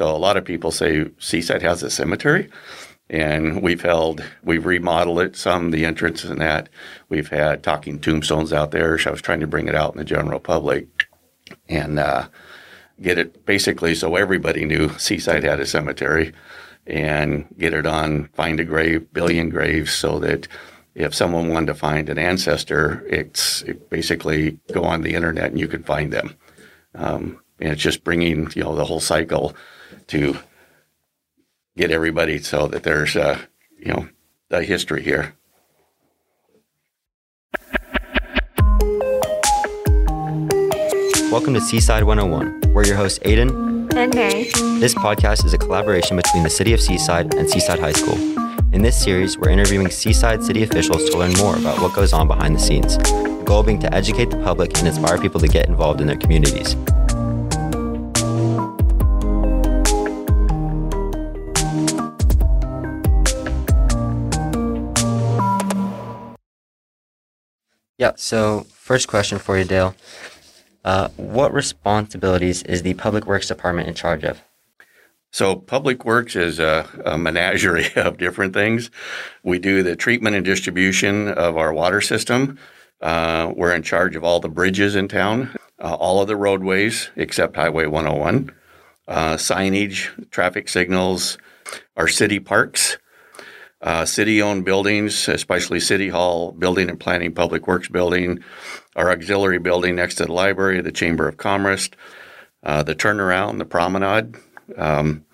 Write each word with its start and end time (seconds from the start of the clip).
So 0.00 0.08
a 0.08 0.16
lot 0.16 0.38
of 0.38 0.46
people 0.46 0.70
say 0.70 1.10
Seaside 1.18 1.60
has 1.60 1.82
a 1.82 1.90
cemetery, 1.90 2.48
and 3.10 3.60
we've 3.60 3.82
held, 3.82 4.24
we've 4.42 4.64
remodeled 4.64 5.20
it 5.20 5.36
some, 5.36 5.72
the 5.72 5.84
entrance 5.84 6.24
and 6.24 6.40
that. 6.40 6.70
We've 7.10 7.28
had 7.28 7.62
talking 7.62 8.00
tombstones 8.00 8.50
out 8.50 8.70
there. 8.70 8.96
So 8.96 9.10
I 9.10 9.12
was 9.12 9.20
trying 9.20 9.40
to 9.40 9.46
bring 9.46 9.68
it 9.68 9.74
out 9.74 9.92
in 9.92 9.98
the 9.98 10.04
general 10.06 10.40
public, 10.40 10.86
and 11.68 11.98
uh, 11.98 12.28
get 13.02 13.18
it 13.18 13.44
basically 13.44 13.94
so 13.94 14.16
everybody 14.16 14.64
knew 14.64 14.88
Seaside 14.96 15.44
had 15.44 15.60
a 15.60 15.66
cemetery, 15.66 16.32
and 16.86 17.46
get 17.58 17.74
it 17.74 17.84
on 17.84 18.28
Find 18.28 18.58
a 18.58 18.64
Grave, 18.64 19.12
Billion 19.12 19.50
Graves, 19.50 19.92
so 19.92 20.18
that 20.20 20.48
if 20.94 21.14
someone 21.14 21.50
wanted 21.50 21.66
to 21.66 21.74
find 21.74 22.08
an 22.08 22.18
ancestor, 22.18 23.04
it's 23.06 23.60
it 23.64 23.90
basically 23.90 24.58
go 24.72 24.82
on 24.82 25.02
the 25.02 25.12
internet 25.12 25.50
and 25.50 25.60
you 25.60 25.68
can 25.68 25.82
find 25.82 26.10
them. 26.10 26.34
Um, 26.94 27.42
and 27.58 27.72
it's 27.72 27.82
just 27.82 28.02
bringing 28.02 28.48
you 28.54 28.64
know 28.64 28.74
the 28.74 28.86
whole 28.86 29.00
cycle 29.00 29.54
to 30.10 30.36
get 31.76 31.92
everybody 31.92 32.38
so 32.38 32.66
that 32.66 32.82
there's 32.82 33.16
uh, 33.16 33.38
you 33.78 33.92
know 33.92 34.08
a 34.50 34.62
history 34.62 35.02
here. 35.02 35.34
Welcome 41.30 41.54
to 41.54 41.60
Seaside 41.60 42.02
101. 42.02 42.74
We're 42.74 42.86
your 42.86 42.96
hosts, 42.96 43.20
Aiden 43.20 43.94
and 43.94 44.12
Mary. 44.12 44.50
This 44.80 44.94
podcast 44.94 45.44
is 45.44 45.54
a 45.54 45.58
collaboration 45.58 46.16
between 46.16 46.42
the 46.42 46.50
City 46.50 46.72
of 46.72 46.80
Seaside 46.80 47.32
and 47.34 47.48
Seaside 47.48 47.78
High 47.78 47.92
School. 47.92 48.18
In 48.74 48.82
this 48.82 49.00
series, 49.00 49.38
we're 49.38 49.50
interviewing 49.50 49.90
Seaside 49.90 50.42
city 50.42 50.64
officials 50.64 51.08
to 51.08 51.16
learn 51.16 51.32
more 51.34 51.56
about 51.56 51.80
what 51.80 51.94
goes 51.94 52.12
on 52.12 52.26
behind 52.26 52.56
the 52.56 52.60
scenes, 52.60 52.98
the 52.98 53.42
goal 53.46 53.62
being 53.62 53.78
to 53.78 53.94
educate 53.94 54.30
the 54.30 54.38
public 54.38 54.76
and 54.78 54.88
inspire 54.88 55.18
people 55.18 55.38
to 55.38 55.48
get 55.48 55.68
involved 55.68 56.00
in 56.00 56.08
their 56.08 56.16
communities. 56.16 56.74
Yeah, 68.00 68.12
so 68.16 68.64
first 68.72 69.08
question 69.08 69.38
for 69.38 69.58
you, 69.58 69.64
Dale. 69.64 69.94
Uh, 70.82 71.08
what 71.18 71.52
responsibilities 71.52 72.62
is 72.62 72.80
the 72.80 72.94
Public 72.94 73.26
Works 73.26 73.46
Department 73.46 73.88
in 73.88 73.94
charge 73.94 74.24
of? 74.24 74.40
So, 75.32 75.54
Public 75.54 76.06
Works 76.06 76.34
is 76.34 76.58
a, 76.58 76.88
a, 77.04 77.18
menagerie 77.18 77.92
of 77.96 78.16
different 78.16 78.54
things. 78.54 78.90
We 79.42 79.58
do 79.58 79.82
the 79.82 79.96
treatment 79.96 80.34
and 80.34 80.42
distribution 80.46 81.28
of 81.28 81.58
our 81.58 81.74
water 81.74 82.00
system. 82.00 82.58
Uh, 83.02 83.52
we're 83.54 83.74
in 83.74 83.82
charge 83.82 84.16
of 84.16 84.24
all 84.24 84.40
the 84.40 84.48
bridges 84.48 84.96
in 84.96 85.06
town, 85.06 85.54
uh, 85.78 85.92
all 85.92 86.22
of 86.22 86.28
the 86.28 86.36
roadways 86.36 87.10
except 87.16 87.56
Highway 87.56 87.84
101, 87.84 88.50
uh, 89.08 89.34
signage, 89.34 90.30
traffic 90.30 90.70
signals, 90.70 91.36
our 91.98 92.08
city 92.08 92.40
parks, 92.40 92.96
uh, 93.82 94.04
city 94.04 94.42
owned 94.42 94.64
buildings, 94.64 95.28
especially 95.28 95.80
City 95.80 96.08
Hall, 96.08 96.52
Building 96.52 96.90
and 96.90 97.00
Planning, 97.00 97.34
Public 97.34 97.66
Works 97.66 97.88
Building, 97.88 98.42
our 98.94 99.10
auxiliary 99.10 99.58
building 99.58 99.96
next 99.96 100.16
to 100.16 100.26
the 100.26 100.32
library, 100.32 100.80
the 100.80 100.92
Chamber 100.92 101.26
of 101.26 101.36
Commerce, 101.36 101.88
uh, 102.62 102.82
the 102.82 102.94
turnaround, 102.94 103.58
the 103.58 103.64
promenade, 103.64 104.36
um, 104.76 105.24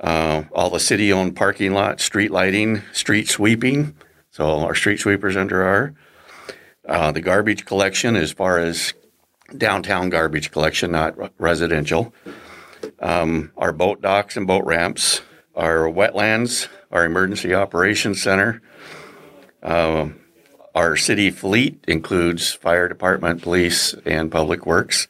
uh, 0.00 0.42
all 0.52 0.70
the 0.70 0.80
city 0.80 1.12
owned 1.12 1.36
parking 1.36 1.72
lots, 1.72 2.02
street 2.02 2.32
lighting, 2.32 2.82
street 2.92 3.28
sweeping. 3.28 3.94
So 4.30 4.60
our 4.60 4.74
street 4.74 4.98
sweepers 4.98 5.36
under 5.36 5.62
our 5.62 5.94
uh, 6.88 7.12
the 7.12 7.20
garbage 7.20 7.64
collection 7.64 8.16
as 8.16 8.32
far 8.32 8.58
as 8.58 8.92
downtown 9.56 10.10
garbage 10.10 10.50
collection, 10.50 10.92
not 10.92 11.14
residential. 11.38 12.12
Um, 12.98 13.52
our 13.56 13.72
boat 13.72 14.00
docks 14.00 14.36
and 14.36 14.46
boat 14.46 14.64
ramps, 14.64 15.20
our 15.54 15.84
wetlands, 15.84 16.68
our 16.92 17.04
emergency 17.04 17.54
operations 17.54 18.22
center. 18.22 18.62
Uh, 19.62 20.10
our 20.74 20.96
city 20.96 21.30
fleet 21.30 21.84
includes 21.88 22.52
fire 22.52 22.88
department, 22.88 23.42
police, 23.42 23.94
and 24.04 24.30
public 24.30 24.66
works, 24.66 25.08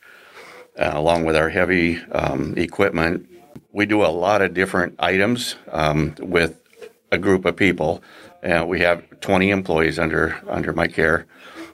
uh, 0.79 0.93
along 0.95 1.25
with 1.25 1.37
our 1.37 1.49
heavy 1.49 1.99
um, 2.13 2.55
equipment. 2.57 3.29
We 3.73 3.87
do 3.87 4.05
a 4.05 4.09
lot 4.09 4.43
of 4.43 4.55
different 4.55 4.97
items 4.99 5.57
um, 5.71 6.15
with 6.19 6.61
a 7.11 7.19
group 7.19 7.45
of 7.45 7.57
people. 7.57 8.03
and 8.43 8.69
we 8.69 8.81
have 8.81 9.21
20 9.21 9.51
employees 9.51 9.99
under 10.01 10.41
under 10.49 10.73
my 10.73 10.89
care, 10.89 11.27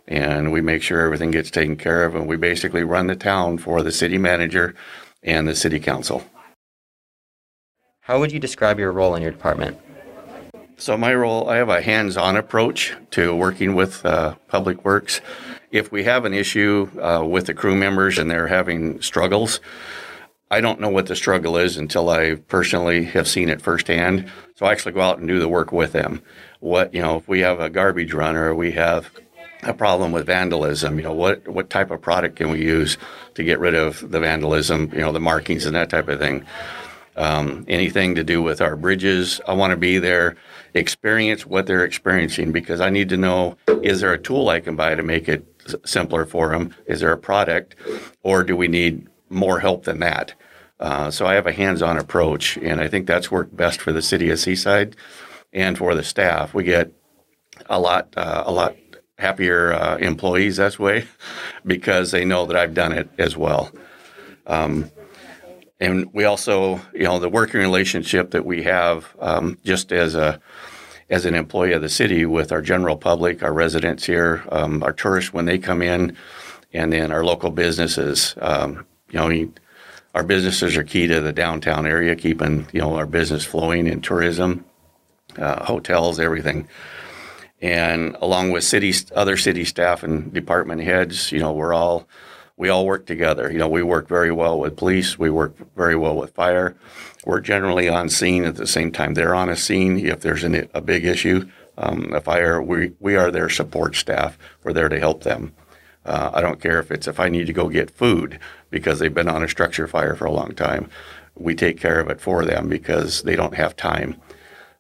and 0.06 0.52
we 0.52 0.60
make 0.60 0.82
sure 0.82 1.00
everything 1.00 1.30
gets 1.30 1.50
taken 1.50 1.76
care 1.76 2.04
of. 2.04 2.14
And 2.14 2.28
we 2.28 2.36
basically 2.36 2.84
run 2.84 3.06
the 3.06 3.16
town 3.16 3.56
for 3.58 3.82
the 3.82 3.92
city 3.92 4.18
manager 4.18 4.74
and 5.22 5.48
the 5.48 5.54
city 5.54 5.80
council. 5.80 6.22
How 8.00 8.18
would 8.18 8.32
you 8.32 8.40
describe 8.40 8.78
your 8.78 8.92
role 8.92 9.14
in 9.14 9.22
your 9.22 9.30
department? 9.30 9.78
So 10.80 10.96
my 10.96 11.12
role, 11.12 11.50
I 11.50 11.56
have 11.56 11.70
a 11.70 11.82
hands-on 11.82 12.36
approach 12.36 12.94
to 13.10 13.34
working 13.34 13.74
with 13.74 14.06
uh, 14.06 14.36
Public 14.46 14.84
Works. 14.84 15.20
If 15.72 15.90
we 15.90 16.04
have 16.04 16.24
an 16.24 16.32
issue 16.32 16.88
uh, 17.02 17.24
with 17.24 17.46
the 17.46 17.54
crew 17.54 17.74
members 17.74 18.16
and 18.16 18.30
they're 18.30 18.46
having 18.46 19.02
struggles, 19.02 19.58
I 20.52 20.60
don't 20.60 20.80
know 20.80 20.88
what 20.88 21.06
the 21.06 21.16
struggle 21.16 21.56
is 21.56 21.76
until 21.76 22.08
I 22.08 22.36
personally 22.36 23.02
have 23.06 23.26
seen 23.26 23.48
it 23.48 23.60
firsthand. 23.60 24.30
So 24.54 24.66
I 24.66 24.70
actually 24.70 24.92
go 24.92 25.00
out 25.00 25.18
and 25.18 25.26
do 25.26 25.40
the 25.40 25.48
work 25.48 25.72
with 25.72 25.90
them. 25.90 26.22
What 26.60 26.94
you 26.94 27.02
know, 27.02 27.16
if 27.16 27.26
we 27.26 27.40
have 27.40 27.58
a 27.58 27.68
garbage 27.68 28.14
run 28.14 28.36
or 28.36 28.54
we 28.54 28.70
have 28.72 29.10
a 29.64 29.74
problem 29.74 30.12
with 30.12 30.26
vandalism, 30.26 30.96
you 30.96 31.02
know, 31.02 31.12
what 31.12 31.46
what 31.48 31.70
type 31.70 31.90
of 31.90 32.00
product 32.00 32.36
can 32.36 32.52
we 32.52 32.62
use 32.62 32.96
to 33.34 33.42
get 33.42 33.58
rid 33.58 33.74
of 33.74 34.08
the 34.12 34.20
vandalism, 34.20 34.90
you 34.92 35.00
know, 35.00 35.10
the 35.10 35.18
markings 35.18 35.66
and 35.66 35.74
that 35.74 35.90
type 35.90 36.06
of 36.06 36.20
thing. 36.20 36.46
Um, 37.16 37.64
anything 37.66 38.14
to 38.14 38.22
do 38.22 38.40
with 38.40 38.60
our 38.60 38.76
bridges, 38.76 39.40
I 39.48 39.54
want 39.54 39.72
to 39.72 39.76
be 39.76 39.98
there 39.98 40.36
experience 40.78 41.46
what 41.46 41.66
they're 41.66 41.84
experiencing 41.84 42.52
because 42.52 42.80
I 42.80 42.90
need 42.90 43.08
to 43.10 43.16
know 43.16 43.56
is 43.82 44.00
there 44.00 44.12
a 44.12 44.18
tool 44.18 44.48
I 44.48 44.60
can 44.60 44.76
buy 44.76 44.94
to 44.94 45.02
make 45.02 45.28
it 45.28 45.44
simpler 45.84 46.24
for 46.24 46.50
them? 46.50 46.74
Is 46.86 47.00
there 47.00 47.12
a 47.12 47.18
product, 47.18 47.76
or 48.22 48.42
do 48.42 48.56
we 48.56 48.68
need 48.68 49.06
more 49.28 49.60
help 49.60 49.84
than 49.84 50.00
that? 50.00 50.34
Uh, 50.80 51.10
so 51.10 51.26
I 51.26 51.34
have 51.34 51.46
a 51.46 51.52
hands-on 51.52 51.98
approach, 51.98 52.56
and 52.58 52.80
I 52.80 52.88
think 52.88 53.06
that's 53.06 53.30
worked 53.30 53.56
best 53.56 53.80
for 53.80 53.92
the 53.92 54.02
city 54.02 54.30
of 54.30 54.38
Seaside 54.38 54.96
and 55.52 55.76
for 55.76 55.94
the 55.94 56.04
staff. 56.04 56.54
We 56.54 56.64
get 56.64 56.92
a 57.66 57.80
lot, 57.80 58.14
uh, 58.16 58.44
a 58.46 58.52
lot 58.52 58.76
happier 59.18 59.72
uh, 59.72 59.96
employees 59.96 60.58
that 60.58 60.78
way 60.78 61.06
because 61.66 62.12
they 62.12 62.24
know 62.24 62.46
that 62.46 62.56
I've 62.56 62.74
done 62.74 62.92
it 62.92 63.10
as 63.18 63.36
well. 63.36 63.72
Um, 64.46 64.90
and 65.80 66.12
we 66.12 66.24
also, 66.24 66.80
you 66.92 67.04
know, 67.04 67.18
the 67.18 67.28
working 67.28 67.60
relationship 67.60 68.32
that 68.32 68.44
we 68.44 68.64
have 68.64 69.14
um, 69.20 69.58
just 69.64 69.92
as 69.92 70.14
a 70.14 70.40
as 71.10 71.24
an 71.24 71.34
employee 71.34 71.72
of 71.72 71.80
the 71.80 71.88
city 71.88 72.26
with 72.26 72.52
our 72.52 72.60
general 72.60 72.96
public, 72.96 73.42
our 73.42 73.52
residents 73.52 74.04
here, 74.04 74.44
um, 74.50 74.82
our 74.82 74.92
tourists 74.92 75.32
when 75.32 75.46
they 75.46 75.56
come 75.58 75.80
in, 75.80 76.14
and 76.74 76.92
then 76.92 77.10
our 77.10 77.24
local 77.24 77.50
businesses. 77.50 78.34
Um, 78.40 78.84
you 79.10 79.18
know, 79.18 79.50
our 80.14 80.22
businesses 80.22 80.76
are 80.76 80.84
key 80.84 81.06
to 81.06 81.20
the 81.20 81.32
downtown 81.32 81.86
area, 81.86 82.16
keeping 82.16 82.66
you 82.72 82.80
know 82.80 82.96
our 82.96 83.06
business 83.06 83.44
flowing 83.44 83.86
in 83.86 84.00
tourism, 84.00 84.64
uh, 85.36 85.64
hotels, 85.64 86.18
everything. 86.18 86.68
And 87.60 88.16
along 88.20 88.52
with 88.52 88.62
city, 88.64 88.92
other 89.14 89.36
city 89.36 89.64
staff 89.64 90.02
and 90.02 90.32
department 90.32 90.82
heads, 90.82 91.32
you 91.32 91.40
know, 91.40 91.52
we're 91.52 91.74
all 91.74 92.06
we 92.58 92.68
all 92.68 92.84
work 92.84 93.06
together. 93.06 93.50
You 93.50 93.58
know, 93.58 93.68
we 93.68 93.82
work 93.82 94.08
very 94.08 94.32
well 94.32 94.58
with 94.58 94.76
police. 94.76 95.18
We 95.18 95.30
work 95.30 95.54
very 95.76 95.96
well 95.96 96.16
with 96.16 96.34
fire. 96.34 96.76
We're 97.24 97.40
generally 97.40 97.88
on 97.88 98.08
scene 98.08 98.44
at 98.44 98.56
the 98.56 98.66
same 98.66 98.90
time 98.90 99.14
they're 99.14 99.34
on 99.34 99.48
a 99.48 99.56
scene. 99.56 100.04
If 100.04 100.20
there's 100.20 100.44
an, 100.44 100.68
a 100.74 100.80
big 100.80 101.06
issue, 101.06 101.48
um, 101.78 102.12
a 102.12 102.20
fire, 102.20 102.60
we, 102.60 102.92
we 102.98 103.16
are 103.16 103.30
their 103.30 103.48
support 103.48 103.94
staff. 103.94 104.36
We're 104.64 104.72
there 104.72 104.88
to 104.88 104.98
help 104.98 105.22
them. 105.22 105.54
Uh, 106.04 106.32
I 106.34 106.40
don't 106.40 106.60
care 106.60 106.80
if 106.80 106.90
it's 106.90 107.06
if 107.06 107.20
I 107.20 107.28
need 107.28 107.46
to 107.46 107.52
go 107.52 107.68
get 107.68 107.90
food 107.90 108.40
because 108.70 108.98
they've 108.98 109.14
been 109.14 109.28
on 109.28 109.44
a 109.44 109.48
structure 109.48 109.86
fire 109.86 110.16
for 110.16 110.24
a 110.24 110.32
long 110.32 110.54
time. 110.54 110.90
We 111.36 111.54
take 111.54 111.78
care 111.78 112.00
of 112.00 112.10
it 112.10 112.20
for 112.20 112.44
them 112.44 112.68
because 112.68 113.22
they 113.22 113.36
don't 113.36 113.54
have 113.54 113.76
time. 113.76 114.20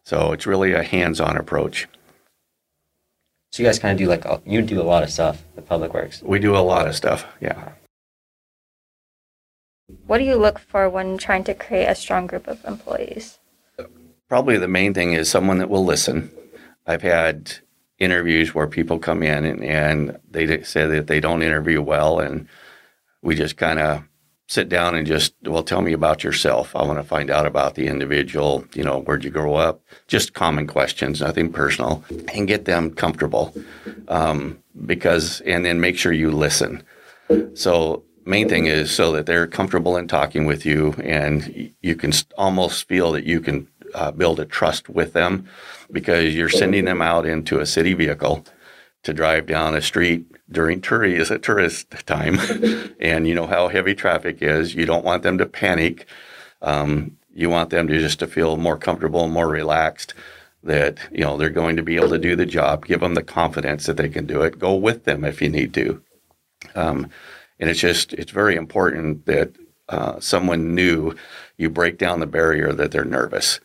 So 0.02 0.32
it's 0.32 0.46
really 0.46 0.72
a 0.72 0.82
hands-on 0.82 1.36
approach. 1.36 1.86
So 3.52 3.62
you 3.62 3.68
guys 3.68 3.78
kind 3.78 3.92
of 3.92 3.98
do 3.98 4.06
like 4.06 4.24
you 4.46 4.62
do 4.62 4.80
a 4.80 4.84
lot 4.84 5.02
of 5.02 5.10
stuff. 5.10 5.42
The 5.54 5.62
public 5.62 5.94
works. 5.94 6.22
We 6.22 6.38
do 6.38 6.56
a 6.56 6.58
lot 6.58 6.86
of 6.86 6.94
stuff. 6.94 7.26
Yeah. 7.40 7.72
What 10.06 10.18
do 10.18 10.24
you 10.24 10.36
look 10.36 10.58
for 10.58 10.88
when 10.88 11.16
trying 11.16 11.44
to 11.44 11.54
create 11.54 11.86
a 11.86 11.94
strong 11.94 12.26
group 12.26 12.46
of 12.46 12.62
employees? 12.64 13.38
Probably 14.28 14.58
the 14.58 14.68
main 14.68 14.92
thing 14.92 15.12
is 15.14 15.30
someone 15.30 15.58
that 15.58 15.70
will 15.70 15.84
listen. 15.84 16.30
I've 16.86 17.02
had 17.02 17.54
interviews 17.98 18.54
where 18.54 18.66
people 18.66 18.98
come 18.98 19.22
in 19.22 19.44
and, 19.44 19.64
and 19.64 20.18
they 20.30 20.62
say 20.62 20.86
that 20.86 21.06
they 21.06 21.20
don't 21.20 21.42
interview 21.42 21.80
well, 21.80 22.20
and 22.20 22.46
we 23.22 23.34
just 23.34 23.56
kind 23.56 23.78
of 23.78 24.04
sit 24.48 24.68
down 24.68 24.94
and 24.94 25.06
just, 25.06 25.34
well, 25.44 25.62
tell 25.62 25.82
me 25.82 25.92
about 25.92 26.24
yourself. 26.24 26.74
I 26.74 26.82
want 26.82 26.98
to 26.98 27.04
find 27.04 27.30
out 27.30 27.46
about 27.46 27.74
the 27.74 27.86
individual. 27.86 28.64
You 28.74 28.82
know, 28.82 29.00
where'd 29.00 29.22
you 29.22 29.30
grow 29.30 29.54
up? 29.54 29.82
Just 30.08 30.32
common 30.32 30.66
questions, 30.66 31.20
nothing 31.20 31.52
personal, 31.52 32.02
and 32.34 32.48
get 32.48 32.64
them 32.64 32.90
comfortable. 32.90 33.54
Um, 34.08 34.58
because, 34.86 35.42
and 35.42 35.64
then 35.64 35.80
make 35.80 35.98
sure 35.98 36.12
you 36.12 36.30
listen. 36.30 36.82
So 37.54 38.04
main 38.24 38.48
thing 38.48 38.66
is 38.66 38.90
so 38.90 39.12
that 39.12 39.26
they're 39.26 39.46
comfortable 39.46 39.96
in 39.96 40.08
talking 40.08 40.46
with 40.46 40.64
you 40.64 40.94
and 41.02 41.72
you 41.82 41.94
can 41.94 42.12
almost 42.36 42.88
feel 42.88 43.12
that 43.12 43.24
you 43.24 43.40
can 43.40 43.68
uh, 43.94 44.12
build 44.12 44.40
a 44.40 44.44
trust 44.44 44.88
with 44.88 45.12
them 45.12 45.46
because 45.90 46.34
you're 46.34 46.48
sending 46.48 46.84
them 46.84 47.02
out 47.02 47.26
into 47.26 47.58
a 47.58 47.66
city 47.66 47.94
vehicle 47.94 48.44
to 49.02 49.12
drive 49.12 49.46
down 49.46 49.74
a 49.74 49.80
street 49.80 50.26
during 50.50 50.80
tourist, 50.80 51.32
tourist 51.42 51.90
time. 52.06 52.38
and 53.00 53.26
you 53.26 53.34
know 53.34 53.46
how 53.46 53.68
heavy 53.68 53.94
traffic 53.94 54.38
is. 54.40 54.74
You 54.74 54.86
don't 54.86 55.04
want 55.04 55.22
them 55.22 55.38
to 55.38 55.46
panic. 55.46 56.06
Um, 56.62 57.16
you 57.34 57.50
want 57.50 57.70
them 57.70 57.86
to 57.88 57.98
just 57.98 58.18
to 58.20 58.26
feel 58.26 58.56
more 58.56 58.76
comfortable, 58.76 59.28
more 59.28 59.48
relaxed 59.48 60.14
that 60.64 60.98
you 61.12 61.20
know 61.20 61.36
they're 61.36 61.50
going 61.50 61.76
to 61.76 61.82
be 61.82 61.96
able 61.96 62.10
to 62.10 62.18
do 62.18 62.34
the 62.34 62.46
job. 62.46 62.86
Give 62.86 63.00
them 63.00 63.14
the 63.14 63.22
confidence 63.22 63.86
that 63.86 63.96
they 63.96 64.08
can 64.08 64.26
do 64.26 64.42
it. 64.42 64.58
Go 64.58 64.74
with 64.74 65.04
them 65.04 65.24
if 65.24 65.40
you 65.40 65.48
need 65.48 65.72
to. 65.74 66.02
Um, 66.74 67.10
and 67.60 67.70
it's 67.70 67.80
just 67.80 68.12
it's 68.14 68.32
very 68.32 68.56
important 68.56 69.26
that 69.26 69.52
uh, 69.88 70.18
someone 70.20 70.74
new 70.74 71.14
you 71.56 71.70
break 71.70 71.98
down 71.98 72.20
the 72.20 72.26
barrier 72.26 72.72
that 72.72 72.90
they're 72.90 73.04
nervous 73.04 73.60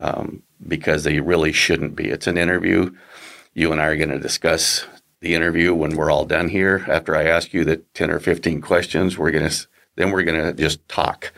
um, 0.00 0.42
because 0.66 1.04
they 1.04 1.20
really 1.20 1.52
shouldn't 1.52 1.96
be. 1.96 2.08
It's 2.08 2.26
an 2.26 2.36
interview. 2.38 2.94
You 3.54 3.70
and 3.72 3.80
I 3.80 3.86
are 3.86 3.96
going 3.96 4.10
to 4.10 4.18
discuss 4.18 4.86
the 5.24 5.34
interview 5.34 5.74
when 5.74 5.96
we're 5.96 6.10
all 6.10 6.26
done 6.26 6.50
here. 6.50 6.84
After 6.86 7.16
I 7.16 7.24
ask 7.24 7.54
you 7.54 7.64
the 7.64 7.78
ten 7.94 8.10
or 8.10 8.20
fifteen 8.20 8.60
questions, 8.60 9.18
we're 9.18 9.30
going 9.30 9.48
to 9.48 9.66
then 9.96 10.10
we're 10.10 10.22
going 10.22 10.40
to 10.40 10.52
just 10.52 10.86
talk 10.86 11.32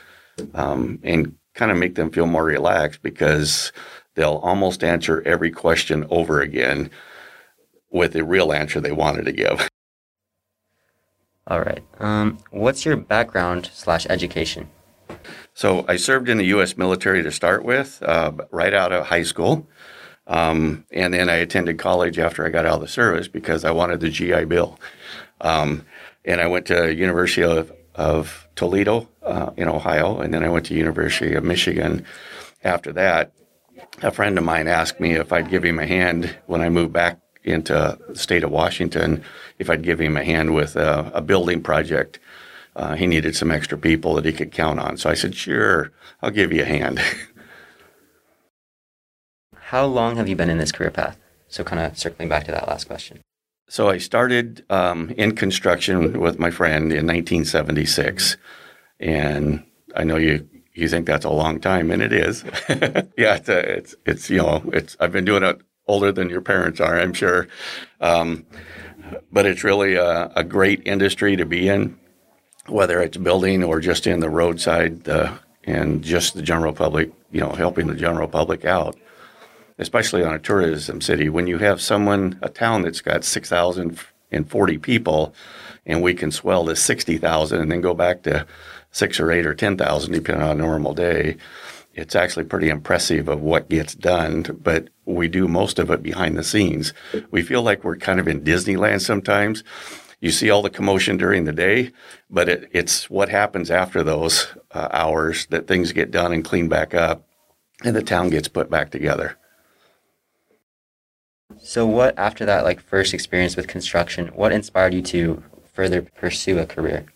um, 0.55 0.99
and 1.03 1.37
kind 1.55 1.71
of 1.71 1.79
make 1.79 1.95
them 1.95 2.11
feel 2.11 2.27
more 2.27 2.45
relaxed 2.45 3.01
because 3.03 3.73
they'll 4.15 4.41
almost 4.43 4.83
answer 4.83 5.23
every 5.25 5.53
question 5.53 6.05
over 6.11 6.41
again 6.41 6.91
with 7.91 8.13
the 8.13 8.25
real 8.25 8.53
answer 8.53 8.81
they 8.81 8.93
wanted 8.93 9.25
to 9.25 9.33
give. 9.33 9.69
All 11.47 11.61
right. 11.61 11.85
Um, 12.01 12.39
what's 12.51 12.85
your 12.85 12.97
background 12.97 13.71
slash 13.73 14.05
education? 14.11 14.69
So 15.55 15.85
I 15.87 15.95
served 15.95 16.29
in 16.29 16.39
the 16.39 16.47
U.S. 16.47 16.77
military 16.77 17.23
to 17.23 17.31
start 17.31 17.65
with, 17.65 18.03
uh, 18.03 18.33
right 18.51 18.75
out 18.75 18.93
of 18.93 19.07
high 19.07 19.23
school. 19.23 19.69
Um, 20.27 20.85
and 20.91 21.15
then 21.15 21.29
I 21.29 21.37
attended 21.37 21.79
college 21.79 22.19
after 22.19 22.45
I 22.45 22.51
got 22.51 22.67
out 22.67 22.75
of 22.75 22.81
the 22.81 22.89
service 22.89 23.29
because 23.29 23.65
I 23.65 23.71
wanted 23.71 24.01
the 24.01 24.11
GI 24.11 24.47
Bill. 24.47 24.79
Um, 25.41 25.87
and 26.25 26.41
I 26.41 26.49
went 26.49 26.67
to 26.67 26.93
University 26.93 27.45
of, 27.45 27.73
of 27.95 28.49
Toledo 28.57 29.09
uh, 29.23 29.51
in 29.57 29.69
Ohio, 29.69 30.19
and 30.19 30.35
then 30.35 30.43
I 30.43 30.49
went 30.49 30.67
to 30.67 30.75
University 30.75 31.35
of 31.35 31.45
Michigan. 31.45 32.05
After 32.65 32.93
that, 32.95 33.33
a 34.03 34.11
friend 34.11 34.37
of 34.37 34.45
mine 34.45 34.67
asked 34.67 34.99
me 34.99 35.13
if 35.13 35.33
I'd 35.33 35.51
give 35.51 35.65
him 35.65 35.79
a 35.79 35.87
hand 35.87 36.37
when 36.47 36.61
I 36.61 36.69
moved 36.69 36.93
back 36.93 37.21
into 37.45 37.99
the 38.09 38.17
state 38.17 38.43
of 38.43 38.51
Washington, 38.51 39.23
if 39.59 39.71
I'd 39.71 39.83
give 39.83 40.01
him 40.01 40.17
a 40.17 40.25
hand 40.25 40.55
with 40.55 40.75
a, 40.75 41.11
a 41.15 41.23
building 41.23 41.63
project. 41.63 42.19
Uh, 42.75 42.95
he 42.95 43.07
needed 43.07 43.35
some 43.35 43.51
extra 43.51 43.79
people 43.79 44.15
that 44.15 44.25
he 44.25 44.33
could 44.33 44.53
count 44.53 44.81
on. 44.81 44.97
So 44.97 45.09
I 45.09 45.15
said, 45.15 45.35
sure, 45.35 45.93
I'll 46.21 46.31
give 46.31 46.53
you 46.53 46.63
a 46.63 46.67
hand. 46.67 47.01
How 49.71 49.85
long 49.85 50.15
have 50.15 50.29
you 50.29 50.37
been 50.37 50.49
in 50.49 50.59
this 50.59 50.71
career 50.71 50.93
path? 50.93 51.19
So, 51.49 51.65
kind 51.65 51.81
of 51.81 51.99
circling 51.99 52.29
back 52.29 52.45
to 52.45 52.53
that 52.53 52.69
last 52.69 52.85
question. 52.85 53.21
So, 53.69 53.89
I 53.89 53.99
started 53.99 54.65
um, 54.71 55.11
in 55.17 55.35
construction 55.35 56.21
with 56.21 56.39
my 56.39 56.53
friend 56.53 56.93
in 56.93 57.05
1976. 57.05 58.37
And 59.01 59.65
I 59.97 60.05
know 60.05 60.19
you 60.19 60.49
you 60.73 60.89
think 60.89 61.07
that's 61.07 61.25
a 61.25 61.31
long 61.31 61.59
time, 61.59 61.91
and 61.91 62.01
it 62.01 62.13
is. 62.13 62.45
yeah, 63.19 63.35
it's, 63.35 63.49
it's 63.49 63.95
it's 64.07 64.31
you 64.31 64.37
know 64.37 64.63
it's 64.73 64.97
I've 65.01 65.11
been 65.11 65.25
doing 65.25 65.43
it 65.43 65.61
older 65.89 66.13
than 66.13 66.31
your 66.31 66.43
parents 66.43 66.79
are, 66.79 67.01
I'm 67.01 67.13
sure. 67.13 67.49
Um, 68.01 68.47
but 69.33 69.47
it's 69.47 69.65
really 69.65 69.95
a, 69.95 70.31
a, 70.37 70.45
great 70.45 70.83
industry 70.85 71.37
to 71.37 71.47
be 71.47 71.69
in, 71.69 71.99
whether 72.67 73.01
it's 73.01 73.17
building 73.17 73.63
or 73.65 73.81
just 73.81 74.07
in 74.07 74.19
the 74.19 74.29
roadside 74.29 75.09
uh, 75.09 75.39
and 75.65 76.03
just 76.03 76.35
the 76.35 76.43
general 76.43 76.73
public, 76.73 77.13
you 77.31 77.41
know, 77.41 77.53
helping 77.53 77.87
the 77.87 77.95
general 77.95 78.27
public 78.27 78.65
out, 78.65 78.97
especially 79.79 80.25
on 80.25 80.35
a 80.35 80.39
tourism 80.39 81.01
city. 81.01 81.29
When 81.29 81.47
you 81.47 81.59
have 81.59 81.81
someone, 81.81 82.39
a 82.43 82.49
town 82.49 82.83
that's 82.83 83.01
got 83.01 83.25
6,040 83.25 84.79
people, 84.79 85.35
and 85.85 86.03
we 86.03 86.15
can 86.15 86.31
swell 86.31 86.65
to 86.67 86.77
60,000 86.77 87.61
and 87.61 87.71
then 87.71 87.81
go 87.81 87.95
back 87.95 88.23
to 88.23 88.47
six 88.91 89.21
or 89.21 89.31
eight 89.31 89.47
or 89.47 89.55
10,000, 89.55 90.13
depending 90.13 90.43
on 90.43 90.59
a 90.59 90.63
normal 90.63 90.95
day. 90.95 91.37
It's 91.95 92.17
actually 92.17 92.45
pretty 92.45 92.69
impressive 92.69 93.29
of 93.29 93.41
what 93.41 93.71
gets 93.71 93.95
done, 93.95 94.43
but 94.63 94.89
we 95.07 95.29
do 95.29 95.49
most 95.49 95.79
of 95.79 95.91
it 95.91 96.03
behind 96.03 96.37
the 96.37 96.45
scenes. 96.45 96.93
We 97.31 97.43
feel 97.43 97.63
like 97.63 97.85
we're 97.85 97.97
kind 97.97 98.21
of 98.21 98.29
in 98.29 98.43
Disneyland 98.43 99.01
sometimes. 99.01 99.65
You 100.21 100.31
see 100.31 100.51
all 100.51 100.63
the 100.63 100.71
commotion 100.71 101.17
during 101.17 101.45
the 101.45 101.53
day, 101.53 101.93
but 102.29 102.49
it, 102.49 102.69
it's 102.73 103.09
what 103.09 103.29
happens 103.29 103.71
after 103.71 104.03
those 104.03 104.47
uh, 104.73 104.89
hours 104.93 105.47
that 105.47 105.67
things 105.67 105.93
get 105.93 106.11
done 106.11 106.33
and 106.33 106.45
cleaned 106.45 106.71
back 106.71 106.95
up 106.95 107.27
and 107.85 107.95
the 107.95 108.03
town 108.03 108.31
gets 108.31 108.49
put 108.49 108.71
back 108.71 108.91
together. 108.91 109.37
So, 111.59 111.87
what 111.87 112.19
after 112.19 112.45
that, 112.47 112.65
like 112.65 112.81
first 112.81 113.15
experience 113.15 113.57
with 113.57 113.69
construction, 113.69 114.29
what 114.29 114.53
inspired 114.53 114.95
you 114.95 115.03
to 115.03 115.43
further 115.73 116.03
pursue 116.03 116.59
a 116.59 116.67
career? 116.67 117.07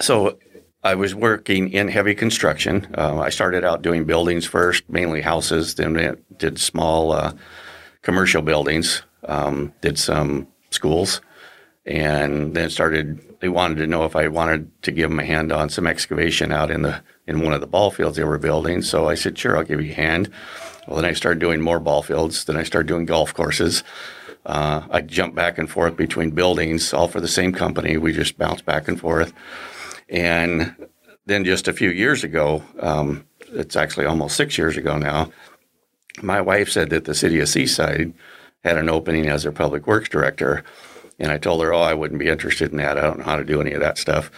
So, 0.00 0.38
I 0.82 0.94
was 0.94 1.14
working 1.14 1.72
in 1.72 1.88
heavy 1.88 2.14
construction. 2.14 2.86
Uh, 2.96 3.20
I 3.20 3.30
started 3.30 3.64
out 3.64 3.80
doing 3.80 4.04
buildings 4.04 4.44
first, 4.44 4.84
mainly 4.88 5.22
houses, 5.22 5.74
then 5.74 6.16
did 6.36 6.58
small 6.58 7.12
uh, 7.12 7.32
commercial 8.02 8.42
buildings, 8.42 9.02
um, 9.26 9.72
did 9.80 9.98
some 9.98 10.46
schools, 10.70 11.22
and 11.86 12.54
then 12.54 12.68
started. 12.70 13.20
They 13.44 13.50
wanted 13.50 13.76
to 13.76 13.86
know 13.86 14.06
if 14.06 14.16
I 14.16 14.28
wanted 14.28 14.70
to 14.84 14.90
give 14.90 15.10
them 15.10 15.20
a 15.20 15.24
hand 15.26 15.52
on 15.52 15.68
some 15.68 15.86
excavation 15.86 16.50
out 16.50 16.70
in 16.70 16.80
the 16.80 17.02
in 17.26 17.42
one 17.42 17.52
of 17.52 17.60
the 17.60 17.66
ball 17.66 17.90
fields 17.90 18.16
they 18.16 18.24
were 18.24 18.38
building. 18.38 18.80
So 18.80 19.06
I 19.06 19.16
said, 19.16 19.36
"Sure, 19.36 19.54
I'll 19.58 19.64
give 19.64 19.82
you 19.82 19.92
a 19.92 19.94
hand." 19.94 20.30
Well, 20.86 20.96
then 20.96 21.04
I 21.04 21.12
started 21.12 21.40
doing 21.40 21.60
more 21.60 21.78
ball 21.78 22.02
fields. 22.02 22.46
Then 22.46 22.56
I 22.56 22.62
started 22.62 22.88
doing 22.88 23.04
golf 23.04 23.34
courses. 23.34 23.84
Uh, 24.46 24.86
I 24.90 25.02
jumped 25.02 25.36
back 25.36 25.58
and 25.58 25.70
forth 25.70 25.94
between 25.94 26.30
buildings, 26.30 26.94
all 26.94 27.06
for 27.06 27.20
the 27.20 27.28
same 27.28 27.52
company. 27.52 27.98
We 27.98 28.14
just 28.14 28.38
bounced 28.38 28.64
back 28.64 28.88
and 28.88 28.98
forth. 28.98 29.34
And 30.08 30.74
then 31.26 31.44
just 31.44 31.68
a 31.68 31.74
few 31.74 31.90
years 31.90 32.24
ago, 32.24 32.62
um, 32.80 33.26
it's 33.52 33.76
actually 33.76 34.06
almost 34.06 34.38
six 34.38 34.56
years 34.56 34.78
ago 34.78 34.96
now, 34.96 35.30
my 36.22 36.40
wife 36.40 36.70
said 36.70 36.88
that 36.88 37.04
the 37.04 37.14
city 37.14 37.40
of 37.40 37.50
Seaside 37.50 38.14
had 38.64 38.78
an 38.78 38.88
opening 38.88 39.28
as 39.28 39.42
their 39.42 39.52
public 39.52 39.86
works 39.86 40.08
director. 40.08 40.64
And 41.18 41.30
I 41.30 41.38
told 41.38 41.62
her, 41.62 41.72
oh, 41.72 41.80
I 41.80 41.94
wouldn't 41.94 42.18
be 42.18 42.28
interested 42.28 42.70
in 42.70 42.78
that. 42.78 42.98
I 42.98 43.02
don't 43.02 43.18
know 43.18 43.24
how 43.24 43.36
to 43.36 43.44
do 43.44 43.60
any 43.60 43.72
of 43.72 43.80
that 43.80 43.98
stuff. 43.98 44.30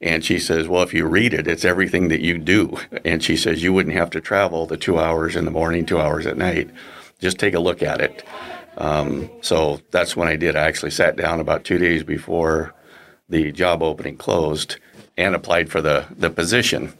And 0.00 0.24
she 0.24 0.38
says, 0.38 0.66
well, 0.66 0.82
if 0.82 0.94
you 0.94 1.06
read 1.06 1.34
it, 1.34 1.46
it's 1.46 1.64
everything 1.64 2.08
that 2.08 2.20
you 2.20 2.38
do. 2.38 2.78
And 3.04 3.22
she 3.22 3.36
says, 3.36 3.62
you 3.62 3.72
wouldn't 3.72 3.96
have 3.96 4.10
to 4.10 4.20
travel 4.20 4.66
the 4.66 4.76
two 4.76 4.98
hours 4.98 5.36
in 5.36 5.44
the 5.44 5.50
morning, 5.50 5.84
two 5.84 6.00
hours 6.00 6.26
at 6.26 6.38
night. 6.38 6.70
Just 7.18 7.38
take 7.38 7.54
a 7.54 7.60
look 7.60 7.82
at 7.82 8.00
it. 8.00 8.24
Um, 8.78 9.30
so 9.42 9.80
that's 9.90 10.16
when 10.16 10.28
I 10.28 10.36
did. 10.36 10.56
I 10.56 10.66
actually 10.66 10.92
sat 10.92 11.16
down 11.16 11.38
about 11.38 11.64
two 11.64 11.76
days 11.76 12.02
before 12.02 12.74
the 13.28 13.52
job 13.52 13.82
opening 13.82 14.16
closed 14.16 14.76
and 15.18 15.34
applied 15.34 15.70
for 15.70 15.82
the, 15.82 16.06
the 16.16 16.30
position. 16.30 16.94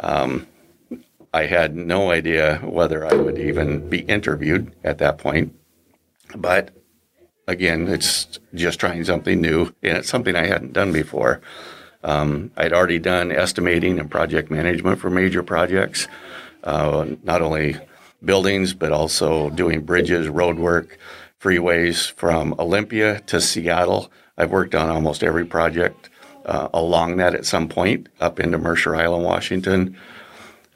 Um, 0.00 0.46
I 1.32 1.46
had 1.46 1.74
no 1.74 2.10
idea 2.10 2.58
whether 2.58 3.06
I 3.06 3.14
would 3.14 3.38
even 3.38 3.88
be 3.88 4.00
interviewed 4.00 4.74
at 4.84 4.98
that 4.98 5.16
point. 5.16 5.54
But 6.36 6.70
again, 7.46 7.88
it's 7.88 8.38
just 8.54 8.80
trying 8.80 9.04
something 9.04 9.40
new, 9.40 9.74
and 9.82 9.98
it's 9.98 10.08
something 10.08 10.36
I 10.36 10.46
hadn't 10.46 10.72
done 10.72 10.92
before. 10.92 11.40
Um, 12.04 12.50
I'd 12.56 12.72
already 12.72 12.98
done 12.98 13.30
estimating 13.30 13.98
and 13.98 14.10
project 14.10 14.50
management 14.50 15.00
for 15.00 15.10
major 15.10 15.42
projects, 15.42 16.08
uh, 16.64 17.06
not 17.22 17.42
only 17.42 17.76
buildings, 18.24 18.74
but 18.74 18.92
also 18.92 19.50
doing 19.50 19.82
bridges, 19.82 20.28
road 20.28 20.58
work, 20.58 20.98
freeways 21.40 22.10
from 22.12 22.54
Olympia 22.58 23.20
to 23.20 23.40
Seattle. 23.40 24.10
I've 24.36 24.50
worked 24.50 24.74
on 24.74 24.88
almost 24.88 25.22
every 25.22 25.44
project 25.44 26.08
uh, 26.44 26.68
along 26.72 27.16
that 27.16 27.34
at 27.34 27.46
some 27.46 27.68
point 27.68 28.08
up 28.20 28.40
into 28.40 28.58
Mercer 28.58 28.96
Island, 28.96 29.24
Washington. 29.24 29.96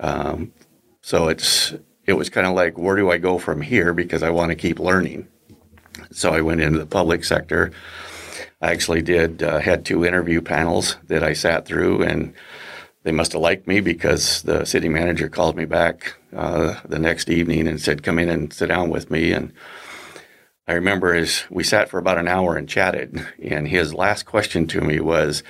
Um, 0.00 0.52
so 1.00 1.28
it's 1.28 1.74
it 2.04 2.12
was 2.12 2.28
kind 2.28 2.46
of 2.46 2.54
like 2.54 2.78
where 2.78 2.96
do 2.96 3.10
I 3.10 3.18
go 3.18 3.38
from 3.38 3.60
here 3.60 3.92
because 3.92 4.22
I 4.22 4.30
want 4.30 4.50
to 4.50 4.54
keep 4.54 4.78
learning. 4.78 5.26
So 6.10 6.32
I 6.32 6.40
went 6.40 6.60
into 6.60 6.78
the 6.78 6.86
public 6.86 7.24
sector. 7.24 7.72
I 8.60 8.72
actually 8.72 9.02
did 9.02 9.42
uh, 9.42 9.58
had 9.58 9.84
two 9.84 10.04
interview 10.04 10.40
panels 10.40 10.96
that 11.08 11.22
I 11.22 11.32
sat 11.32 11.66
through, 11.66 12.02
and 12.02 12.32
they 13.02 13.12
must 13.12 13.32
have 13.32 13.42
liked 13.42 13.66
me 13.66 13.80
because 13.80 14.42
the 14.42 14.64
city 14.64 14.88
manager 14.88 15.28
called 15.28 15.56
me 15.56 15.64
back 15.64 16.14
uh, 16.34 16.80
the 16.88 16.98
next 16.98 17.28
evening 17.28 17.68
and 17.68 17.80
said, 17.80 18.02
"Come 18.02 18.18
in 18.18 18.28
and 18.28 18.52
sit 18.52 18.68
down 18.68 18.90
with 18.90 19.10
me." 19.10 19.32
And 19.32 19.52
I 20.68 20.72
remember 20.72 21.14
as 21.14 21.44
we 21.48 21.62
sat 21.62 21.88
for 21.88 21.98
about 21.98 22.18
an 22.18 22.26
hour 22.26 22.56
and 22.56 22.68
chatted, 22.68 23.24
and 23.40 23.68
his 23.68 23.94
last 23.94 24.24
question 24.24 24.66
to 24.68 24.80
me 24.80 24.98
was, 24.98 25.44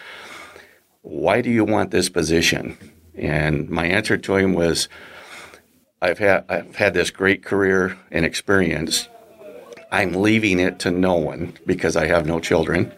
Why 1.00 1.40
do 1.40 1.48
you 1.48 1.64
want 1.64 1.90
this 1.90 2.10
position? 2.10 2.76
And 3.14 3.70
my 3.70 3.86
answer 3.86 4.18
to 4.18 4.36
him 4.36 4.52
was, 4.52 4.90
I've 6.02 6.18
had, 6.18 6.44
I've 6.50 6.76
had 6.76 6.92
this 6.92 7.10
great 7.10 7.42
career 7.42 7.96
and 8.10 8.26
experience. 8.26 9.08
I'm 9.96 10.12
leaving 10.12 10.60
it 10.60 10.78
to 10.80 10.90
no 10.90 11.14
one 11.14 11.54
because 11.64 11.96
I 11.96 12.06
have 12.06 12.26
no 12.26 12.38
children. 12.38 12.92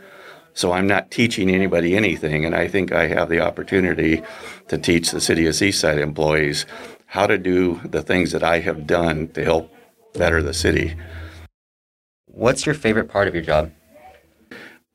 So 0.52 0.72
I'm 0.72 0.88
not 0.88 1.12
teaching 1.12 1.48
anybody 1.48 1.96
anything, 1.96 2.44
and 2.44 2.56
I 2.56 2.66
think 2.66 2.90
I 2.90 3.06
have 3.06 3.28
the 3.28 3.38
opportunity 3.38 4.20
to 4.66 4.78
teach 4.78 5.12
the 5.12 5.20
city 5.20 5.46
of 5.46 5.54
Seaside 5.54 6.00
employees 6.00 6.66
how 7.06 7.28
to 7.28 7.38
do 7.38 7.80
the 7.84 8.02
things 8.02 8.32
that 8.32 8.42
I 8.42 8.58
have 8.58 8.84
done 8.84 9.28
to 9.28 9.44
help 9.44 9.72
better 10.14 10.42
the 10.42 10.52
city. 10.52 10.96
What's 12.26 12.66
your 12.66 12.74
favorite 12.74 13.08
part 13.08 13.28
of 13.28 13.34
your 13.34 13.44
job? 13.44 13.70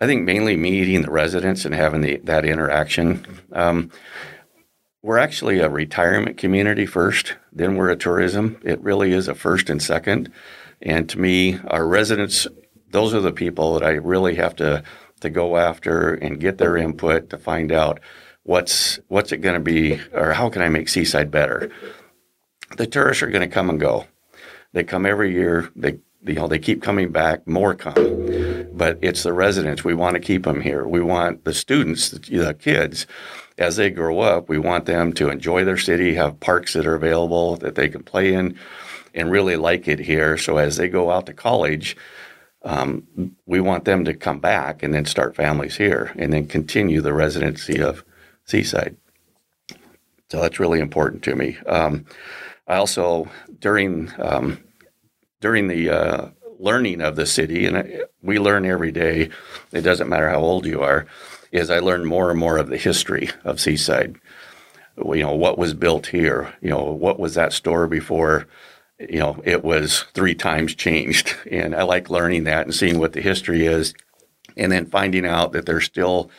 I 0.01 0.05
think 0.05 0.23
mainly 0.23 0.57
meeting 0.57 1.03
the 1.03 1.11
residents 1.11 1.63
and 1.63 1.73
having 1.73 2.01
the, 2.01 2.17
that 2.25 2.43
interaction. 2.43 3.25
Um, 3.53 3.91
we're 5.01 5.19
actually 5.19 5.59
a 5.59 5.69
retirement 5.69 6.35
community 6.37 6.85
first, 6.85 7.35
then 7.53 7.77
we're 7.77 7.91
a 7.91 7.95
tourism. 7.95 8.59
It 8.65 8.81
really 8.81 9.13
is 9.13 9.29
a 9.29 9.35
first 9.35 9.69
and 9.69 9.81
second. 9.81 10.29
And 10.83 11.09
to 11.09 11.19
me, 11.19 11.59
our 11.67 11.87
residents, 11.87 12.45
those 12.91 13.13
are 13.13 13.21
the 13.21 13.31
people 13.31 13.73
that 13.73 13.83
I 13.83 13.91
really 13.91 14.35
have 14.35 14.55
to 14.57 14.83
to 15.21 15.29
go 15.29 15.55
after 15.55 16.13
and 16.13 16.39
get 16.39 16.57
their 16.57 16.75
input 16.75 17.29
to 17.29 17.37
find 17.37 17.71
out 17.71 18.01
what's 18.43 18.99
what's 19.07 19.31
it 19.31 19.37
going 19.37 19.55
to 19.55 19.61
be 19.61 19.99
or 20.13 20.33
how 20.33 20.49
can 20.49 20.61
I 20.61 20.69
make 20.69 20.89
Seaside 20.89 21.31
better. 21.31 21.71
The 22.77 22.85
tourists 22.85 23.23
are 23.23 23.29
going 23.29 23.47
to 23.47 23.53
come 23.53 23.69
and 23.69 23.79
go. 23.79 24.05
They 24.73 24.83
come 24.83 25.05
every 25.05 25.31
year. 25.31 25.71
They 25.75 25.99
you 26.25 26.33
know 26.33 26.47
they 26.47 26.59
keep 26.59 26.81
coming 26.81 27.11
back. 27.11 27.47
More 27.47 27.73
come, 27.73 28.67
but 28.73 28.99
it's 29.01 29.23
the 29.23 29.33
residents. 29.33 29.83
We 29.83 29.93
want 29.93 30.15
to 30.15 30.19
keep 30.19 30.43
them 30.43 30.61
here. 30.61 30.85
We 30.85 31.01
want 31.01 31.45
the 31.45 31.53
students, 31.53 32.09
the 32.09 32.55
kids, 32.59 33.07
as 33.57 33.77
they 33.77 33.89
grow 33.89 34.19
up. 34.19 34.49
We 34.49 34.57
want 34.57 34.85
them 34.85 35.13
to 35.13 35.29
enjoy 35.29 35.63
their 35.63 35.77
city, 35.77 36.15
have 36.15 36.39
parks 36.39 36.73
that 36.73 36.85
are 36.85 36.95
available 36.95 37.55
that 37.57 37.75
they 37.75 37.87
can 37.87 38.03
play 38.03 38.33
in, 38.33 38.57
and 39.13 39.31
really 39.31 39.55
like 39.55 39.87
it 39.87 39.99
here. 39.99 40.37
So 40.37 40.57
as 40.57 40.77
they 40.77 40.87
go 40.87 41.11
out 41.11 41.25
to 41.27 41.33
college. 41.33 41.95
Um, 42.65 43.35
we 43.45 43.59
want 43.59 43.83
them 43.83 44.05
to 44.05 44.13
come 44.13 44.39
back 44.39 44.83
and 44.83 44.93
then 44.93 45.03
start 45.03 45.35
families 45.35 45.75
here 45.75 46.13
and 46.17 46.31
then 46.31 46.47
continue 46.47 47.01
the 47.01 47.13
residency 47.13 47.81
of 47.81 48.05
Seaside. 48.45 48.95
So 50.33 50.41
that's 50.41 50.59
really 50.59 50.79
important 50.79 51.23
to 51.23 51.35
me. 51.35 51.57
Um, 51.67 52.05
I 52.67 52.75
also 52.75 53.29
during 53.59 54.11
um, 54.17 54.63
during 55.41 55.67
the 55.67 55.89
uh, 55.89 56.29
learning 56.57 57.01
of 57.01 57.15
the 57.15 57.25
city, 57.25 57.65
and 57.65 58.03
we 58.21 58.39
learn 58.39 58.65
every 58.65 58.91
day. 58.91 59.29
It 59.71 59.81
doesn't 59.81 60.09
matter 60.09 60.29
how 60.29 60.39
old 60.39 60.65
you 60.65 60.81
are. 60.81 61.05
Is 61.51 61.69
I 61.69 61.79
learn 61.79 62.05
more 62.05 62.31
and 62.31 62.39
more 62.39 62.57
of 62.57 62.69
the 62.69 62.77
history 62.77 63.29
of 63.43 63.59
Seaside. 63.59 64.15
You 64.97 65.21
know 65.21 65.35
what 65.35 65.57
was 65.57 65.73
built 65.73 66.07
here. 66.07 66.53
You 66.61 66.69
know 66.69 66.83
what 66.83 67.19
was 67.19 67.35
that 67.35 67.53
store 67.53 67.87
before. 67.87 68.47
You 69.09 69.19
know 69.19 69.41
it 69.43 69.63
was 69.63 70.03
three 70.13 70.35
times 70.35 70.75
changed, 70.75 71.35
and 71.51 71.75
I 71.75 71.83
like 71.83 72.09
learning 72.09 72.45
that 72.45 72.65
and 72.65 72.73
seeing 72.73 72.99
what 72.99 73.13
the 73.13 73.21
history 73.21 73.65
is, 73.65 73.93
and 74.57 74.71
then 74.71 74.85
finding 74.85 75.25
out 75.25 75.51
that 75.53 75.65
there's 75.65 75.85
still 75.85 76.29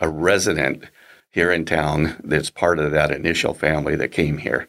a 0.00 0.08
resident 0.08 0.84
here 1.30 1.52
in 1.52 1.64
town 1.64 2.16
that's 2.24 2.50
part 2.50 2.78
of 2.78 2.90
that 2.90 3.10
initial 3.10 3.54
family 3.54 3.94
that 3.96 4.08
came 4.08 4.38
here. 4.38 4.66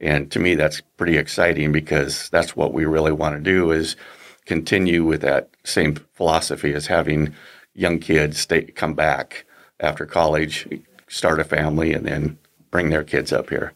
And 0.00 0.30
to 0.32 0.38
me, 0.38 0.54
that's 0.54 0.80
pretty 0.96 1.16
exciting 1.16 1.72
because 1.72 2.28
that's 2.28 2.54
what 2.54 2.72
we 2.72 2.84
really 2.84 3.12
want 3.12 3.36
to 3.36 3.40
do 3.40 3.70
is 3.70 3.96
continue 4.44 5.04
with 5.04 5.22
that 5.22 5.50
same 5.64 5.96
philosophy 6.12 6.74
as 6.74 6.86
having 6.86 7.34
young 7.74 7.98
kids 7.98 8.38
stay, 8.38 8.64
come 8.64 8.94
back 8.94 9.46
after 9.80 10.06
college, 10.06 10.68
start 11.08 11.40
a 11.40 11.44
family, 11.44 11.92
and 11.92 12.06
then 12.06 12.38
bring 12.70 12.90
their 12.90 13.04
kids 13.04 13.32
up 13.32 13.50
here. 13.50 13.72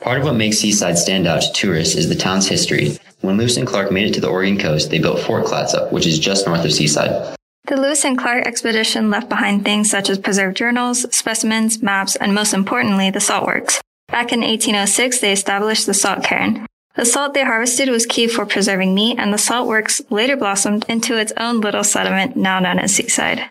Part 0.00 0.18
of 0.18 0.24
what 0.24 0.36
makes 0.36 0.58
Seaside 0.58 0.96
stand 0.96 1.26
out 1.26 1.42
to 1.42 1.52
tourists 1.52 1.96
is 1.96 2.08
the 2.08 2.14
town's 2.14 2.46
history. 2.46 2.96
When 3.20 3.36
Lewis 3.36 3.56
and 3.56 3.66
Clark 3.66 3.90
made 3.90 4.06
it 4.06 4.14
to 4.14 4.20
the 4.20 4.28
Oregon 4.28 4.56
coast, 4.56 4.90
they 4.90 5.00
built 5.00 5.18
Fort 5.20 5.44
Clatsop, 5.44 5.92
which 5.92 6.06
is 6.06 6.20
just 6.20 6.46
north 6.46 6.64
of 6.64 6.72
Seaside. 6.72 7.36
The 7.66 7.76
Lewis 7.76 8.04
and 8.04 8.16
Clark 8.16 8.46
expedition 8.46 9.10
left 9.10 9.28
behind 9.28 9.64
things 9.64 9.90
such 9.90 10.08
as 10.08 10.18
preserved 10.18 10.56
journals, 10.56 11.04
specimens, 11.14 11.82
maps, 11.82 12.14
and 12.14 12.32
most 12.32 12.54
importantly, 12.54 13.10
the 13.10 13.20
salt 13.20 13.44
works. 13.44 13.80
Back 14.06 14.32
in 14.32 14.40
1806, 14.40 15.18
they 15.18 15.32
established 15.32 15.86
the 15.86 15.94
salt 15.94 16.22
cairn. 16.22 16.64
The 16.94 17.04
salt 17.04 17.34
they 17.34 17.44
harvested 17.44 17.88
was 17.88 18.06
key 18.06 18.28
for 18.28 18.46
preserving 18.46 18.94
meat, 18.94 19.18
and 19.18 19.34
the 19.34 19.38
salt 19.38 19.68
works 19.68 20.00
later 20.10 20.36
blossomed 20.36 20.86
into 20.88 21.18
its 21.18 21.32
own 21.36 21.60
little 21.60 21.84
settlement 21.84 22.36
now 22.36 22.60
known 22.60 22.78
as 22.78 22.94
Seaside. 22.94 23.50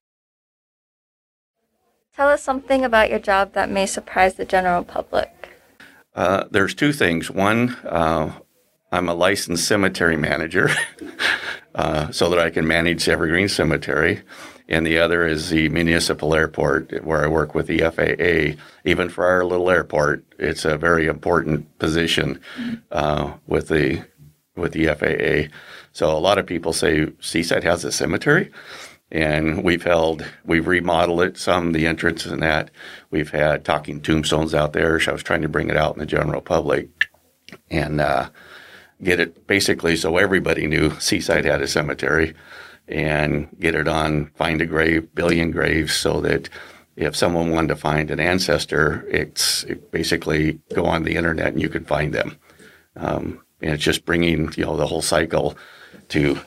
Tell 2.16 2.30
us 2.30 2.42
something 2.42 2.84
about 2.84 3.10
your 3.10 3.20
job 3.20 3.54
that 3.54 3.70
may 3.70 3.86
surprise 3.86 4.36
the 4.36 4.46
general 4.46 4.84
public. 4.84 5.37
Uh, 6.18 6.46
there's 6.52 6.74
two 6.74 6.92
things. 6.92 7.32
One, 7.32 7.70
uh, 7.86 8.34
I'm 8.92 9.08
a 9.08 9.14
licensed 9.14 9.66
cemetery 9.68 10.18
manager. 10.18 10.70
Uh, 11.78 12.10
so 12.12 12.28
that 12.28 12.40
I 12.40 12.50
can 12.50 12.68
manage 12.68 13.08
Evergreen 13.08 13.48
Cemetery. 13.48 14.24
And 14.68 14.84
the 14.84 14.98
other 14.98 15.28
is 15.28 15.52
the 15.52 15.70
municipal 15.70 16.34
airport, 16.34 17.04
where 17.04 17.24
I 17.24 17.28
work 17.28 17.54
with 17.54 17.68
the 17.68 17.82
FAA. 17.82 18.60
Even 18.84 19.10
for 19.10 19.28
our 19.28 19.46
little 19.46 19.70
airport, 19.70 20.26
it's 20.40 20.66
a 20.66 20.76
very 20.76 21.06
important 21.06 21.78
position 21.78 22.42
uh, 22.92 23.34
with 23.46 23.68
the 23.68 24.04
with 24.56 24.72
the 24.72 24.88
FAA. 24.88 25.54
So 25.94 26.12
a 26.12 26.18
lot 26.18 26.40
of 26.40 26.48
people 26.48 26.74
say 26.74 27.12
Seaside 27.20 27.64
has 27.64 27.86
a 27.86 27.92
cemetery, 27.92 28.50
and 29.12 29.64
we've 29.64 29.84
held 29.84 30.26
we've 30.46 30.68
remodeled 30.68 31.22
it 31.22 31.38
some 31.38 31.72
the 31.72 31.88
entrance 31.88 32.26
and 32.26 32.42
that 32.42 32.70
we've 33.10 33.32
had 33.32 33.64
talking 33.64 34.02
tombstones 34.02 34.54
out 34.54 34.74
there. 34.74 35.00
So 35.00 35.12
I 35.12 35.14
was 35.14 35.24
trying 35.24 35.42
to 35.44 35.50
bring 35.50 35.70
it 35.70 35.78
out 35.78 35.94
in 35.94 36.00
the 36.00 36.06
general 36.06 36.42
public, 36.42 37.10
and 37.70 38.02
uh, 38.02 38.30
get 39.02 39.20
it 39.20 39.48
basically 39.48 39.96
so 39.96 40.18
everybody 40.18 40.68
knew 40.68 40.92
Seaside 41.00 41.46
had 41.46 41.62
a 41.62 41.68
cemetery 41.68 42.34
and 42.88 43.50
get 43.60 43.76
it 43.76 43.88
on 43.88 44.28
Find 44.36 44.62
a 44.62 44.66
Grave, 44.66 45.14
Billion 45.14 45.52
Graves, 45.52 45.94
so 45.94 46.22
that 46.22 46.50
if 46.96 47.16
someone 47.16 47.52
wanted 47.52 47.68
to 47.68 47.76
find 47.76 48.10
an 48.10 48.20
ancestor, 48.20 49.06
it's 49.10 49.64
it 49.66 49.92
basically 49.92 50.60
go 50.74 50.86
on 50.86 51.04
the 51.04 51.16
internet 51.16 51.54
and 51.54 51.62
you 51.62 51.70
can 51.70 51.86
find 51.86 52.14
them. 52.14 52.38
Um, 52.96 53.44
and 53.62 53.72
it's 53.72 53.84
just 53.84 54.06
bringing 54.06 54.52
you 54.56 54.66
know 54.66 54.78
the 54.78 54.88
whole 54.88 55.02
cycle 55.02 55.56
to 56.10 56.40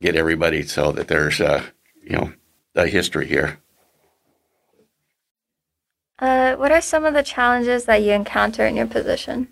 get 0.00 0.16
everybody 0.16 0.62
so 0.62 0.92
that 0.92 1.08
there's 1.08 1.40
a 1.40 1.64
you 2.02 2.16
know 2.16 2.32
a 2.74 2.86
history 2.86 3.26
here. 3.26 3.58
Uh, 6.18 6.54
what 6.56 6.70
are 6.70 6.82
some 6.82 7.04
of 7.04 7.14
the 7.14 7.22
challenges 7.22 7.86
that 7.86 8.02
you 8.02 8.12
encounter 8.12 8.66
in 8.66 8.76
your 8.76 8.86
position? 8.86 9.48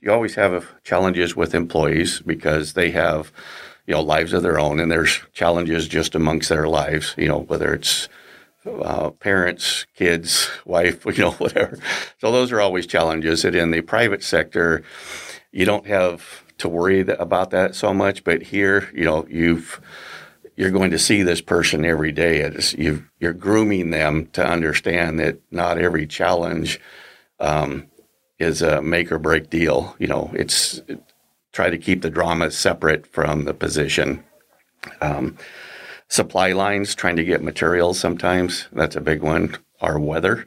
you 0.00 0.10
always 0.10 0.34
have 0.34 0.66
challenges 0.82 1.36
with 1.36 1.54
employees 1.54 2.20
because 2.20 2.72
they 2.72 2.90
have 2.90 3.32
you 3.86 3.94
know 3.94 4.00
lives 4.00 4.32
of 4.32 4.42
their 4.42 4.58
own 4.58 4.80
and 4.80 4.90
there's 4.90 5.20
challenges 5.32 5.86
just 5.86 6.14
amongst 6.14 6.48
their 6.48 6.68
lives 6.68 7.14
you 7.16 7.28
know 7.28 7.40
whether 7.40 7.74
it's 7.74 8.08
uh, 8.66 9.10
parents 9.10 9.86
kids 9.94 10.48
wife 10.64 11.04
you 11.06 11.24
know 11.24 11.32
whatever 11.32 11.78
so 12.18 12.32
those 12.32 12.52
are 12.52 12.60
always 12.60 12.86
challenges 12.86 13.44
and 13.44 13.54
in 13.54 13.70
the 13.70 13.80
private 13.80 14.22
sector 14.22 14.82
you 15.52 15.64
don't 15.64 15.86
have 15.86 16.44
to 16.60 16.68
worry 16.68 17.00
about 17.00 17.50
that 17.50 17.74
so 17.74 17.92
much 17.92 18.24
but 18.24 18.42
here 18.42 18.90
you 18.94 19.04
know 19.04 19.26
you've 19.28 19.80
you're 20.56 20.70
going 20.70 20.90
to 20.90 20.98
see 20.98 21.22
this 21.22 21.40
person 21.40 21.84
every 21.84 22.12
day 22.12 22.40
it's, 22.40 22.74
you 22.74 23.04
you're 23.18 23.32
grooming 23.32 23.90
them 23.90 24.26
to 24.32 24.46
understand 24.46 25.18
that 25.18 25.38
not 25.50 25.78
every 25.78 26.06
challenge 26.06 26.78
um, 27.40 27.90
is 28.40 28.62
a 28.62 28.82
make 28.82 29.12
or 29.12 29.18
break 29.18 29.50
deal. 29.50 29.94
You 29.98 30.08
know, 30.08 30.30
it's 30.34 30.78
it, 30.88 31.00
try 31.52 31.70
to 31.70 31.78
keep 31.78 32.02
the 32.02 32.10
drama 32.10 32.50
separate 32.50 33.06
from 33.06 33.44
the 33.44 33.54
position. 33.54 34.24
Um, 35.00 35.36
supply 36.08 36.52
lines, 36.52 36.94
trying 36.94 37.16
to 37.16 37.24
get 37.24 37.42
materials 37.42 38.00
sometimes, 38.00 38.66
that's 38.72 38.96
a 38.96 39.00
big 39.00 39.22
one. 39.22 39.56
Our 39.80 39.98
weather, 40.00 40.46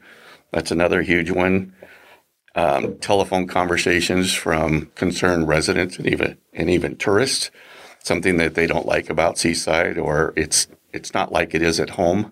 that's 0.51 0.71
another 0.71 1.01
huge 1.01 1.31
one. 1.31 1.73
Um, 2.55 2.99
telephone 2.99 3.47
conversations 3.47 4.31
from 4.31 4.91
concerned 4.93 5.47
residents 5.47 5.97
and 5.97 6.07
even 6.07 6.37
and 6.53 6.69
even 6.69 6.97
tourists, 6.97 7.49
something 8.03 8.37
that 8.37 8.53
they 8.53 8.67
don't 8.67 8.85
like 8.85 9.09
about 9.09 9.39
Seaside, 9.39 9.97
or 9.97 10.33
it's 10.35 10.67
it's 10.91 11.15
not 11.15 11.31
like 11.31 11.55
it 11.55 11.63
is 11.63 11.79
at 11.79 11.91
home. 11.91 12.31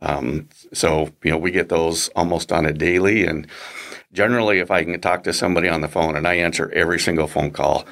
Um, 0.00 0.48
so 0.72 1.10
you 1.22 1.30
know 1.30 1.36
we 1.36 1.50
get 1.50 1.68
those 1.68 2.08
almost 2.10 2.50
on 2.50 2.64
a 2.64 2.72
daily, 2.72 3.26
and 3.26 3.46
generally, 4.12 4.58
if 4.58 4.70
I 4.70 4.84
can 4.84 4.98
talk 5.00 5.24
to 5.24 5.32
somebody 5.32 5.68
on 5.68 5.80
the 5.80 5.88
phone, 5.88 6.16
and 6.16 6.26
I 6.26 6.34
answer 6.34 6.70
every 6.72 6.98
single 6.98 7.26
phone 7.26 7.50
call, 7.50 7.84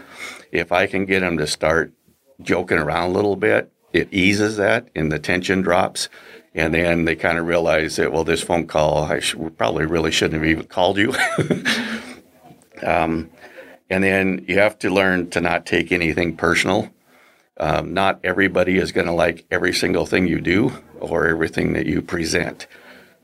if 0.52 0.72
I 0.72 0.86
can 0.86 1.04
get 1.04 1.20
them 1.20 1.38
to 1.38 1.46
start 1.46 1.92
joking 2.40 2.78
around 2.78 3.10
a 3.10 3.12
little 3.12 3.36
bit, 3.36 3.70
it 3.92 4.08
eases 4.12 4.56
that 4.56 4.88
and 4.94 5.10
the 5.10 5.18
tension 5.18 5.62
drops. 5.62 6.08
And 6.54 6.74
then 6.74 7.04
they 7.04 7.14
kind 7.14 7.38
of 7.38 7.46
realize 7.46 7.96
that, 7.96 8.12
well, 8.12 8.24
this 8.24 8.42
phone 8.42 8.66
call, 8.66 9.04
I 9.04 9.20
should, 9.20 9.56
probably 9.56 9.86
really 9.86 10.10
shouldn't 10.10 10.42
have 10.42 10.50
even 10.50 10.66
called 10.66 10.98
you. 10.98 11.14
um, 12.82 13.30
and 13.88 14.02
then 14.02 14.44
you 14.48 14.58
have 14.58 14.78
to 14.80 14.90
learn 14.90 15.30
to 15.30 15.40
not 15.40 15.66
take 15.66 15.92
anything 15.92 16.36
personal. 16.36 16.90
Um, 17.56 17.94
not 17.94 18.20
everybody 18.24 18.78
is 18.78 18.90
going 18.90 19.06
to 19.06 19.12
like 19.12 19.44
every 19.50 19.72
single 19.72 20.06
thing 20.06 20.26
you 20.26 20.40
do 20.40 20.72
or 20.98 21.28
everything 21.28 21.74
that 21.74 21.86
you 21.86 22.02
present 22.02 22.66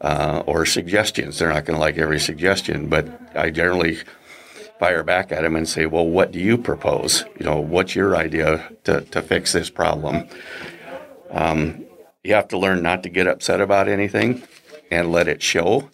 uh, 0.01 0.43
or 0.47 0.67
suggestions. 0.67 1.39
They're 1.39 1.53
not 1.53 1.65
going 1.65 1.77
to 1.77 1.81
like 1.81 1.99
every 1.99 2.21
suggestion, 2.21 2.89
but 2.89 3.09
I 3.35 3.51
generally 3.51 3.99
fire 4.79 5.03
back 5.03 5.33
at 5.33 5.45
him 5.45 5.57
and 5.57 5.69
say, 5.69 5.87
"Well, 5.87 6.07
what 6.07 6.33
do 6.33 6.39
you 6.39 6.59
propose? 6.59 7.25
You 7.39 7.47
know, 7.47 7.61
what's 7.61 7.95
your 7.95 8.17
idea 8.17 8.69
to, 8.85 9.03
to 9.03 9.23
fix 9.23 9.53
this 9.53 9.71
problem?" 9.71 10.29
Um, 11.31 11.85
you 12.23 12.35
have 12.35 12.49
to 12.49 12.59
learn 12.59 12.83
not 12.83 13.03
to 13.05 13.09
get 13.09 13.27
upset 13.27 13.61
about 13.61 13.89
anything 13.89 14.43
and 14.91 15.13
let 15.13 15.29
it 15.29 15.43
show. 15.43 15.91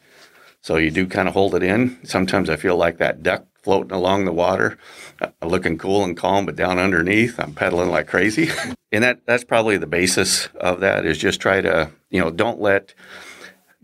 So 0.63 0.77
you 0.77 0.91
do 0.91 1.07
kind 1.07 1.29
of 1.29 1.35
hold 1.35 1.55
it 1.55 1.63
in. 1.63 1.99
Sometimes 2.05 2.49
I 2.49 2.57
feel 2.57 2.77
like 2.77 2.99
that 2.99 3.23
duck 3.23 3.47
floating 3.63 3.93
along 3.93 4.25
the 4.25 4.33
water, 4.33 4.79
uh, 5.21 5.29
looking 5.45 5.79
cool 5.79 6.05
and 6.05 6.17
calm, 6.17 6.47
but 6.47 6.57
down 6.57 6.79
underneath, 6.79 7.39
I'm 7.39 7.55
pedaling 7.55 7.91
like 7.91 8.07
crazy. 8.07 8.51
and 8.93 9.05
that 9.05 9.21
that's 9.27 9.45
probably 9.45 9.77
the 9.77 9.87
basis 9.87 10.47
of 10.55 10.81
that 10.81 11.05
is 11.05 11.19
just 11.19 11.41
try 11.41 11.61
to, 11.61 11.91
you 12.11 12.21
know, 12.21 12.31
don't 12.31 12.61
let 12.61 12.95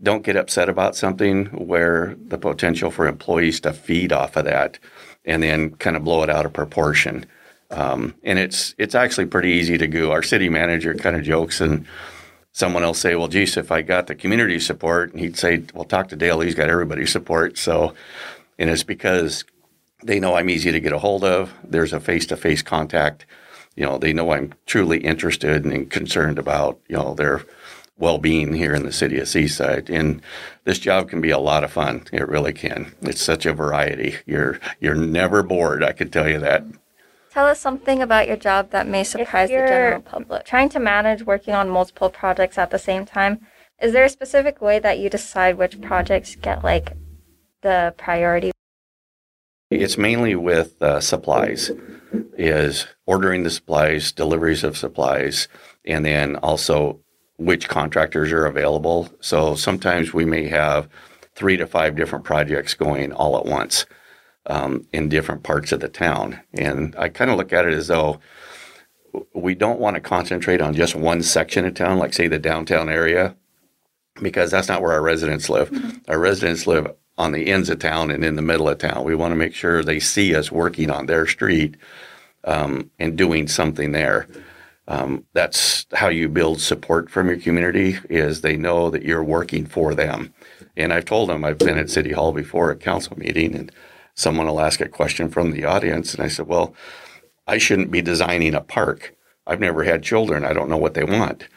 don't 0.01 0.23
get 0.23 0.35
upset 0.35 0.69
about 0.69 0.95
something 0.95 1.45
where 1.47 2.15
the 2.27 2.37
potential 2.37 2.91
for 2.91 3.07
employees 3.07 3.59
to 3.61 3.73
feed 3.73 4.13
off 4.13 4.35
of 4.35 4.45
that 4.45 4.79
and 5.25 5.43
then 5.43 5.71
kind 5.71 5.95
of 5.95 6.03
blow 6.03 6.23
it 6.23 6.29
out 6.29 6.45
of 6.45 6.53
proportion. 6.53 7.25
Um, 7.71 8.15
and 8.23 8.39
it's 8.39 8.73
it's 8.77 8.95
actually 8.95 9.27
pretty 9.27 9.49
easy 9.49 9.77
to 9.77 9.87
do. 9.87 10.11
Our 10.11 10.23
city 10.23 10.49
manager 10.49 10.93
kind 10.95 11.15
of 11.15 11.23
jokes 11.23 11.61
and 11.61 11.85
someone 12.51 12.83
else 12.83 12.99
say, 12.99 13.15
well, 13.15 13.27
geez, 13.27 13.57
if 13.57 13.71
I 13.71 13.81
got 13.81 14.07
the 14.07 14.15
community 14.15 14.59
support, 14.59 15.11
and 15.11 15.19
he'd 15.19 15.37
say, 15.37 15.63
well, 15.73 15.85
talk 15.85 16.09
to 16.09 16.15
Dale, 16.15 16.39
he's 16.39 16.55
got 16.55 16.69
everybody's 16.69 17.11
support. 17.11 17.57
So, 17.57 17.93
and 18.57 18.69
it's 18.69 18.83
because 18.83 19.45
they 20.03 20.19
know 20.19 20.35
I'm 20.35 20.49
easy 20.49 20.71
to 20.71 20.79
get 20.79 20.93
a 20.93 20.97
hold 20.97 21.23
of. 21.23 21.53
There's 21.63 21.93
a 21.93 21.99
face 21.99 22.25
to 22.27 22.37
face 22.37 22.61
contact. 22.61 23.25
You 23.75 23.85
know, 23.85 23.97
they 23.97 24.13
know 24.13 24.31
I'm 24.31 24.53
truly 24.65 24.99
interested 24.99 25.63
and 25.63 25.89
concerned 25.89 26.39
about, 26.39 26.79
you 26.87 26.97
know, 26.97 27.13
their 27.13 27.43
well 27.99 28.17
being 28.17 28.53
here 28.53 28.73
in 28.73 28.83
the 28.83 28.91
city 28.91 29.19
of 29.19 29.27
Seaside. 29.27 29.89
And 29.89 30.21
this 30.63 30.79
job 30.79 31.09
can 31.09 31.21
be 31.21 31.29
a 31.29 31.37
lot 31.37 31.63
of 31.63 31.71
fun. 31.71 32.05
It 32.11 32.27
really 32.27 32.53
can. 32.53 32.93
It's 33.01 33.21
such 33.21 33.45
a 33.45 33.53
variety. 33.53 34.15
You're 34.25 34.59
you're 34.79 34.95
never 34.95 35.43
bored, 35.43 35.83
I 35.83 35.91
can 35.91 36.09
tell 36.09 36.27
you 36.27 36.39
that. 36.39 36.63
Tell 37.29 37.45
us 37.45 37.59
something 37.59 38.01
about 38.01 38.27
your 38.27 38.37
job 38.37 38.71
that 38.71 38.87
may 38.87 39.03
surprise 39.03 39.49
the 39.49 39.55
general 39.55 40.01
public. 40.01 40.45
Trying 40.45 40.69
to 40.69 40.79
manage 40.79 41.23
working 41.23 41.53
on 41.53 41.69
multiple 41.69 42.09
projects 42.09 42.57
at 42.57 42.71
the 42.71 42.79
same 42.79 43.05
time, 43.05 43.45
is 43.79 43.93
there 43.93 44.03
a 44.03 44.09
specific 44.09 44.61
way 44.61 44.79
that 44.79 44.97
you 44.97 45.09
decide 45.09 45.57
which 45.57 45.79
projects 45.79 46.35
get 46.35 46.63
like 46.63 46.93
the 47.61 47.93
priority? 47.97 48.51
It's 49.69 49.97
mainly 49.97 50.33
with 50.33 50.81
uh, 50.81 50.99
supplies, 50.99 51.69
is 52.35 52.87
ordering 53.05 53.43
the 53.43 53.51
supplies, 53.51 54.11
deliveries 54.11 54.63
of 54.63 54.75
supplies, 54.75 55.47
and 55.85 56.03
then 56.03 56.35
also 56.37 57.01
which 57.39 57.69
contractors 57.69 58.31
are 58.31 58.45
available. 58.45 59.09
So 59.21 59.55
sometimes 59.55 60.13
we 60.13 60.25
may 60.25 60.47
have 60.49 60.89
three 61.35 61.55
to 61.57 61.65
five 61.65 61.95
different 61.95 62.25
projects 62.25 62.73
going 62.73 63.13
all 63.13 63.37
at 63.37 63.45
once 63.45 63.85
um, 64.45 64.85
in 64.91 65.07
different 65.07 65.43
parts 65.43 65.71
of 65.71 65.79
the 65.79 65.87
town. 65.87 66.39
And 66.53 66.93
I 66.97 67.07
kind 67.07 67.31
of 67.31 67.37
look 67.37 67.53
at 67.53 67.65
it 67.65 67.73
as 67.73 67.87
though 67.87 68.19
we 69.33 69.55
don't 69.55 69.79
want 69.79 69.95
to 69.95 70.01
concentrate 70.01 70.61
on 70.61 70.73
just 70.73 70.95
one 70.95 71.23
section 71.23 71.65
of 71.65 71.73
town, 71.73 71.97
like 71.97 72.13
say 72.13 72.27
the 72.27 72.37
downtown 72.37 72.89
area, 72.89 73.35
because 74.21 74.51
that's 74.51 74.67
not 74.67 74.81
where 74.81 74.91
our 74.91 75.01
residents 75.01 75.49
live. 75.49 75.71
Mm-hmm. 75.71 76.11
Our 76.11 76.19
residents 76.19 76.67
live 76.67 76.93
on 77.17 77.31
the 77.31 77.47
ends 77.47 77.69
of 77.69 77.79
town 77.79 78.11
and 78.11 78.23
in 78.23 78.35
the 78.35 78.41
middle 78.41 78.67
of 78.67 78.77
town. 78.79 79.05
We 79.05 79.15
want 79.15 79.31
to 79.31 79.37
make 79.37 79.53
sure 79.55 79.81
they 79.81 79.99
see 79.99 80.35
us 80.35 80.51
working 80.51 80.91
on 80.91 81.05
their 81.05 81.25
street 81.25 81.77
um, 82.43 82.91
and 82.99 83.17
doing 83.17 83.47
something 83.47 83.93
there. 83.93 84.27
Um, 84.89 85.25
that's 85.33 85.85
how 85.93 86.07
you 86.09 86.27
build 86.27 86.59
support 86.59 87.11
from 87.11 87.27
your 87.27 87.37
community 87.37 87.99
is 88.09 88.41
they 88.41 88.57
know 88.57 88.89
that 88.89 89.03
you're 89.03 89.23
working 89.23 89.67
for 89.67 89.93
them. 89.93 90.33
And 90.75 90.91
I've 90.91 91.05
told 91.05 91.29
them 91.29 91.45
I've 91.45 91.59
been 91.59 91.77
at 91.77 91.91
City 91.91 92.11
Hall 92.11 92.33
before 92.33 92.71
at 92.71 92.79
council 92.79 93.17
meeting 93.17 93.55
and 93.55 93.71
someone 94.15 94.47
will 94.47 94.59
ask 94.59 94.81
a 94.81 94.89
question 94.89 95.29
from 95.29 95.51
the 95.51 95.63
audience. 95.63 96.15
And 96.15 96.23
I 96.23 96.27
said, 96.27 96.47
well, 96.47 96.73
I 97.47 97.59
shouldn't 97.59 97.91
be 97.91 98.01
designing 98.01 98.55
a 98.55 98.61
park. 98.61 99.15
I've 99.45 99.59
never 99.59 99.83
had 99.83 100.01
children. 100.01 100.43
I 100.43 100.53
don't 100.53 100.69
know 100.69 100.77
what 100.77 100.95
they 100.95 101.03
want. 101.03 101.47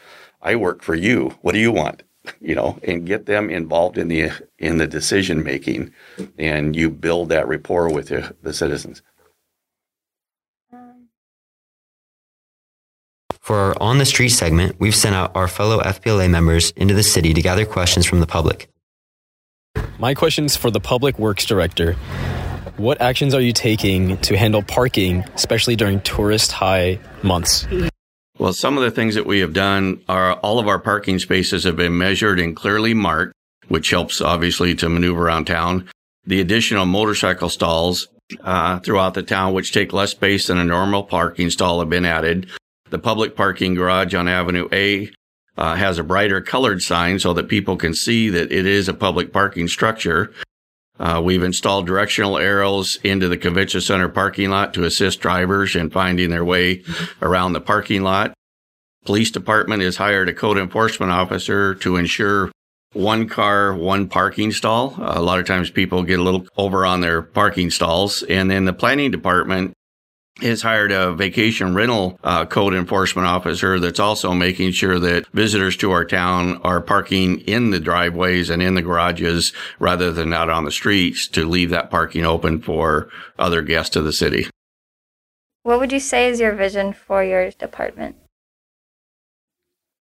I 0.43 0.55
work 0.57 0.83
for 0.83 0.95
you. 0.95 1.39
What 1.41 1.53
do 1.53 1.59
you 1.59 1.73
want? 1.73 2.03
you 2.41 2.55
know, 2.55 2.79
and 2.85 3.07
get 3.07 3.27
them 3.27 3.51
involved 3.51 3.99
in 3.99 4.09
the 4.09 4.31
in 4.59 4.79
the 4.79 4.87
decision 4.87 5.43
making, 5.43 5.93
and 6.39 6.77
you 6.77 6.89
build 6.91 7.29
that 7.31 7.49
rapport 7.49 7.93
with 7.93 8.09
the, 8.09 8.35
the 8.43 8.53
citizens. 8.53 9.03
For 13.53 13.59
our 13.59 13.77
On 13.83 13.99
the 13.99 14.07
Street 14.07 14.31
segment, 14.31 14.77
we've 14.81 14.95
sent 14.95 15.15
out 15.15 15.33
our 15.35 15.47
fellow 15.47 15.79
FPLA 15.81 16.31
members 16.31 16.71
into 16.71 16.95
the 16.95 17.03
city 17.03 17.35
to 17.35 17.43
gather 17.43 17.67
questions 17.67 18.07
from 18.07 18.21
the 18.21 18.27
public. 18.27 18.71
My 19.99 20.15
question's 20.15 20.57
for 20.57 20.71
the 20.71 20.81
Public 20.81 21.19
Works 21.19 21.45
Director. 21.45 21.93
What 22.79 23.03
actions 23.03 23.35
are 23.35 23.43
you 23.43 23.53
taking 23.53 24.17
to 24.23 24.39
handle 24.39 24.63
parking, 24.63 25.23
especially 25.35 25.77
during 25.77 26.01
tourist 26.01 26.51
high 26.51 26.99
months? 27.23 27.67
Well, 28.39 28.55
some 28.55 28.79
of 28.79 28.85
the 28.85 28.91
things 28.91 29.17
that 29.17 29.27
we 29.27 29.41
have 29.41 29.53
done 29.53 30.01
are 30.09 30.33
all 30.37 30.59
of 30.59 30.67
our 30.67 30.79
parking 30.79 31.19
spaces 31.19 31.65
have 31.65 31.77
been 31.77 31.99
measured 31.99 32.41
and 32.41 32.57
clearly 32.57 32.95
marked, 32.95 33.35
which 33.69 33.91
helps 33.91 34.23
obviously 34.23 34.75
to 34.77 34.89
maneuver 34.89 35.27
around 35.27 35.45
town. 35.45 35.91
The 36.25 36.41
additional 36.41 36.87
motorcycle 36.87 37.51
stalls 37.51 38.09
uh, 38.41 38.79
throughout 38.79 39.13
the 39.13 39.23
town, 39.23 39.53
which 39.53 39.73
take 39.73 39.93
less 39.93 40.13
space 40.13 40.47
than 40.47 40.57
a 40.57 40.65
normal 40.65 41.03
parking 41.03 41.51
stall, 41.51 41.81
have 41.81 41.91
been 41.91 42.07
added. 42.07 42.49
The 42.93 42.99
public 42.99 43.35
parking 43.35 43.75
garage 43.75 44.15
on 44.15 44.29
Avenue 44.29 44.69
A 44.71 45.11
uh, 45.57 45.77
has 45.77 45.99
a 45.99 46.05
brighter 46.05 46.43
colored 46.43 46.83
sign 46.83 47.19
so 47.19 47.33
that 47.33 47.49
people 47.49 47.79
can 47.79 47.95
see 47.95 48.29
that 48.29 48.53
it 48.53 48.67
is 48.67 48.87
a 48.87 48.93
public 48.93 49.33
parking 49.33 49.67
structure. 49.67 50.31
Uh, 51.01 51.19
we've 51.25 51.43
installed 51.43 51.87
directional 51.87 52.37
arrows 52.37 52.99
into 53.03 53.31
the 53.31 53.39
convention 53.39 53.81
center 53.81 54.11
parking 54.11 54.51
lot 54.51 54.75
to 54.75 54.85
assist 54.85 55.21
drivers 55.21 55.75
in 55.75 55.89
finding 55.89 56.29
their 56.29 56.45
way 56.45 56.85
around 57.23 57.55
the 57.55 57.63
parking 57.63 58.03
lot. 58.03 58.35
Police 59.07 59.31
department 59.31 59.81
has 59.81 59.97
hired 59.97 60.29
a 60.29 60.35
code 60.35 60.59
enforcement 60.59 61.13
officer 61.13 61.75
to 61.77 61.97
ensure 61.97 62.53
one 62.93 63.27
car, 63.27 63.75
one 63.75 64.07
parking 64.07 64.53
stall. 64.53 64.97
A 64.99 65.23
lot 65.23 65.39
of 65.39 65.47
times 65.47 65.71
people 65.71 66.03
get 66.03 66.21
a 66.21 66.23
little 66.23 66.47
over 66.59 66.85
on 66.85 67.01
their 67.01 67.23
parking 67.23 67.71
stalls. 67.71 68.23
And 68.25 68.51
then 68.51 68.67
the 68.67 68.75
planning 68.75 69.11
department 69.11 69.73
has 70.41 70.63
hired 70.63 70.93
a 70.93 71.13
vacation 71.13 71.75
rental 71.75 72.19
uh, 72.25 72.45
code 72.45 72.75
enforcement 72.75 73.29
officer 73.29 73.79
that's 73.79 74.01
also 74.01 74.33
making 74.33 74.73
sure 74.73 74.99
that 74.99 75.27
visitors 75.29 75.77
to 75.77 75.91
our 75.91 76.05
town 76.05 76.57
are 76.63 76.81
parking 76.81 77.41
in 77.41 77.71
the 77.71 77.81
driveways 77.81 78.51
and 78.51 78.63
in 78.63 78.75
the 78.75 78.83
garages 78.83 79.53
rather 79.79 80.11
than 80.11 80.33
out 80.33 80.51
on 80.51 80.65
the 80.65 80.71
streets 80.71 81.29
to 81.29 81.49
leave 81.49 81.71
that 81.71 81.91
parking 81.91 82.25
open 82.25 82.61
for 82.61 83.09
other 83.39 83.63
guests 83.63 83.95
of 83.95 84.05
the 84.05 84.13
city. 84.13 84.47
What 85.63 85.79
would 85.79 85.93
you 85.93 86.01
say 86.01 86.29
is 86.29 86.41
your 86.41 86.53
vision 86.53 86.93
for 86.93 87.23
your 87.23 87.51
department? 87.51 88.17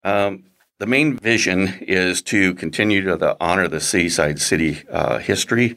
Um, 0.05 0.45
the 0.79 0.87
main 0.87 1.17
vision 1.17 1.79
is 1.81 2.23
to 2.23 2.55
continue 2.55 3.03
to 3.03 3.17
the, 3.17 3.37
honor 3.41 3.67
the 3.67 3.81
Seaside 3.81 4.41
City 4.41 4.83
uh, 4.89 5.19
history 5.19 5.77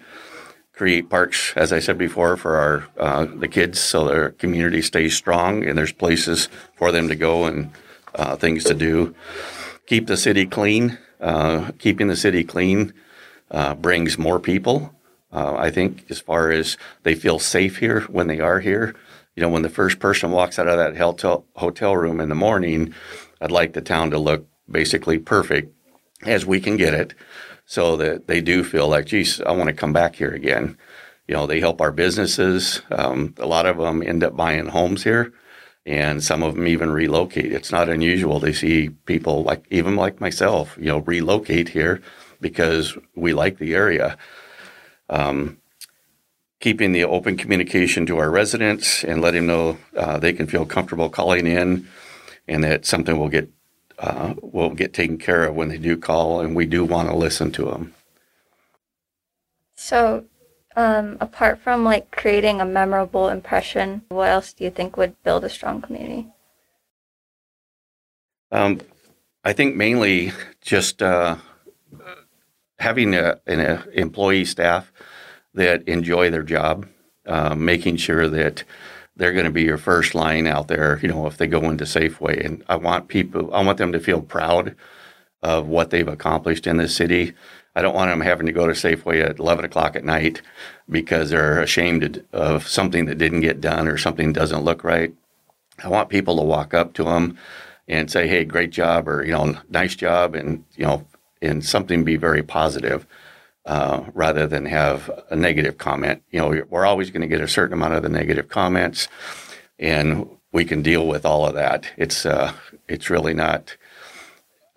create 0.82 1.12
parks, 1.12 1.54
as 1.56 1.72
I 1.72 1.78
said 1.78 2.00
before, 2.00 2.36
for 2.36 2.56
our 2.58 2.88
uh, 2.98 3.26
the 3.26 3.48
kids, 3.48 3.80
so 3.80 4.06
their 4.06 4.32
community 4.32 4.82
stays 4.82 5.16
strong 5.16 5.64
and 5.64 5.78
there's 5.78 5.92
places 5.92 6.50
for 6.76 6.92
them 6.92 7.08
to 7.08 7.16
go 7.16 7.46
and 7.46 7.72
uh, 8.16 8.36
things 8.36 8.64
to 8.64 8.74
do. 8.74 9.14
Keep 9.86 10.08
the 10.08 10.18
city 10.18 10.48
clean. 10.48 10.98
Uh, 11.20 11.70
keeping 11.78 12.08
the 12.08 12.16
city 12.16 12.44
clean 12.44 12.94
uh, 13.52 13.76
brings 13.76 14.18
more 14.18 14.40
people. 14.40 14.92
Uh, 15.32 15.54
I 15.54 15.70
think, 15.70 16.06
as 16.10 16.20
far 16.20 16.50
as 16.50 16.78
they 17.04 17.14
feel 17.14 17.38
safe 17.38 17.78
here 17.78 18.02
when 18.10 18.26
they 18.26 18.40
are 18.40 18.60
here. 18.60 18.96
You 19.36 19.42
know, 19.44 19.50
when 19.50 19.62
the 19.62 19.70
first 19.70 20.00
person 20.00 20.32
walks 20.32 20.58
out 20.58 20.68
of 20.68 20.80
that 20.80 20.98
hotel 20.98 21.46
hotel 21.58 21.96
room 21.96 22.20
in 22.20 22.30
the 22.30 22.34
morning, 22.48 22.92
I'd 23.40 23.52
like 23.52 23.74
the 23.74 23.82
town 23.82 24.10
to 24.10 24.18
look 24.18 24.48
basically 24.68 25.20
perfect 25.20 25.76
as 26.26 26.44
we 26.44 26.60
can 26.60 26.76
get 26.76 26.96
it 26.96 27.14
so 27.72 27.96
that 27.96 28.28
they 28.28 28.42
do 28.42 28.66
feel 28.66 28.90
like, 28.90 29.06
geez, 29.06 29.40
I 29.40 29.54
want 29.54 29.70
to 29.70 29.74
come 29.74 29.94
back 29.94 30.18
here 30.18 30.32
again. 30.32 30.78
You 31.26 31.36
know, 31.36 31.48
they 31.48 31.62
help 31.62 31.80
our 31.80 31.94
businesses. 31.94 32.82
Um, 32.92 33.34
a 33.38 33.46
lot 33.46 33.66
of 33.66 33.78
them 33.78 34.04
end 34.04 34.26
up 34.26 34.36
buying 34.36 34.68
homes 34.68 35.06
here, 35.06 35.32
and 35.86 36.22
some 36.22 36.44
of 36.44 36.56
them 36.56 36.68
even 36.68 36.92
relocate. 36.92 37.54
It's 37.54 37.72
not 37.72 37.88
unusual 37.88 38.42
to 38.42 38.52
see 38.52 38.90
people 38.90 39.44
like, 39.44 39.64
even 39.70 39.96
like 39.96 40.20
myself, 40.20 40.76
you 40.78 40.88
know, 40.88 40.98
relocate 40.98 41.70
here 41.70 42.02
because 42.42 42.98
we 43.16 43.32
like 43.32 43.58
the 43.58 43.74
area. 43.74 44.18
Um, 45.10 45.58
keeping 46.60 46.92
the 46.92 47.06
open 47.06 47.38
communication 47.38 48.06
to 48.08 48.18
our 48.18 48.30
residents 48.30 49.06
and 49.06 49.22
letting 49.22 49.48
them 49.48 49.56
know 49.56 49.78
uh, 49.96 50.20
they 50.20 50.34
can 50.34 50.46
feel 50.46 50.66
comfortable 50.66 51.08
calling 51.08 51.48
in 51.48 51.88
and 52.50 52.66
that 52.66 52.86
something 52.86 53.18
will 53.18 53.30
get 53.30 53.50
uh, 54.02 54.34
will 54.42 54.72
get 54.72 54.94
taken 54.94 55.18
care 55.18 55.46
of 55.46 55.56
when 55.56 55.70
they 55.70 55.78
do 55.78 55.96
call, 55.96 56.42
and 56.42 56.56
we 56.56 56.66
do 56.66 56.84
want 56.84 57.08
to 57.08 57.16
listen 57.16 57.52
to 57.52 57.66
them. 57.66 57.94
So, 59.76 60.26
um, 60.76 61.18
apart 61.22 61.60
from 61.60 61.84
like 61.84 62.12
creating 62.12 62.60
a 62.60 62.66
memorable 62.66 63.30
impression, 63.30 64.02
what 64.10 64.30
else 64.30 64.54
do 64.54 64.64
you 64.64 64.72
think 64.72 64.98
would 64.98 65.22
build 65.24 65.44
a 65.44 65.50
strong 65.50 65.82
community? 65.82 66.28
Um, 68.52 68.82
I 69.44 69.54
think 69.54 69.76
mainly 69.76 70.34
just 70.62 71.02
uh, 71.02 71.38
having 72.80 73.14
a, 73.14 73.40
an 73.48 73.84
employee 73.94 74.46
staff 74.46 74.92
that 75.54 75.88
enjoy 75.88 76.30
their 76.30 76.44
job, 76.44 76.88
uh, 77.28 77.56
making 77.56 77.98
sure 77.98 78.28
that 78.28 78.64
they're 79.22 79.34
going 79.34 79.46
to 79.46 79.52
be 79.52 79.62
your 79.62 79.78
first 79.78 80.16
line 80.16 80.48
out 80.48 80.68
there, 80.68 81.00
you 81.04 81.08
know, 81.08 81.28
if 81.28 81.38
they 81.38 81.46
go 81.46 81.70
into 81.70 81.84
Safeway. 81.84 82.44
And 82.44 82.64
I 82.68 82.76
want 82.76 83.08
people, 83.08 83.54
I 83.54 83.64
want 83.64 83.78
them 83.78 83.92
to 83.92 84.00
feel 84.00 84.20
proud 84.20 84.76
of 85.44 85.68
what 85.68 85.92
they've 85.92 86.08
accomplished 86.08 86.66
in 86.66 86.78
this 86.78 86.96
city. 86.96 87.34
I 87.76 87.84
don't 87.84 87.94
want 87.94 88.10
them 88.10 88.22
having 88.22 88.48
to 88.48 88.52
go 88.52 88.66
to 88.66 88.74
Safeway 88.74 89.24
at 89.24 89.38
11 89.38 89.64
o'clock 89.64 89.96
at 89.96 90.04
night 90.04 90.42
because 90.90 91.30
they're 91.30 91.62
ashamed 91.62 92.24
of 92.34 92.68
something 92.68 93.06
that 93.06 93.20
didn't 93.20 93.42
get 93.42 93.62
done 93.62 93.88
or 93.88 93.96
something 93.96 94.34
doesn't 94.34 94.64
look 94.64 94.84
right. 94.84 95.14
I 95.84 95.88
want 95.88 96.10
people 96.10 96.38
to 96.38 96.44
walk 96.44 96.74
up 96.74 96.94
to 96.94 97.04
them 97.04 97.38
and 97.88 98.10
say, 98.10 98.28
"Hey, 98.28 98.44
great 98.44 98.72
job," 98.72 99.08
or 99.08 99.24
you 99.24 99.34
know, 99.34 99.56
"Nice 99.70 99.96
job," 99.96 100.34
and 100.34 100.64
you 100.76 100.86
know, 100.86 101.06
and 101.44 101.64
something 101.64 102.04
be 102.04 102.16
very 102.16 102.42
positive 102.42 103.06
uh, 103.66 104.04
rather 104.14 104.48
than 104.48 104.66
have 104.66 105.10
a 105.30 105.36
negative 105.36 105.78
comment. 105.78 106.24
You 106.32 106.40
know, 106.40 106.64
we're 106.70 106.86
always 106.86 107.12
going 107.12 107.22
to 107.22 107.28
get 107.28 107.42
a 107.42 107.48
certain 107.48 107.74
amount 107.74 107.94
of 107.94 108.04
the 108.04 108.10
negative 108.10 108.50
comments, 108.50 109.08
and 109.80 110.30
we 110.52 110.66
can 110.66 110.82
deal 110.82 111.08
with 111.08 111.26
all 111.26 111.46
of 111.46 111.56
that. 111.56 111.88
It's 111.98 112.26
uh, 112.26 112.54
it's 112.88 113.10
really 113.10 113.34
not. 113.34 113.78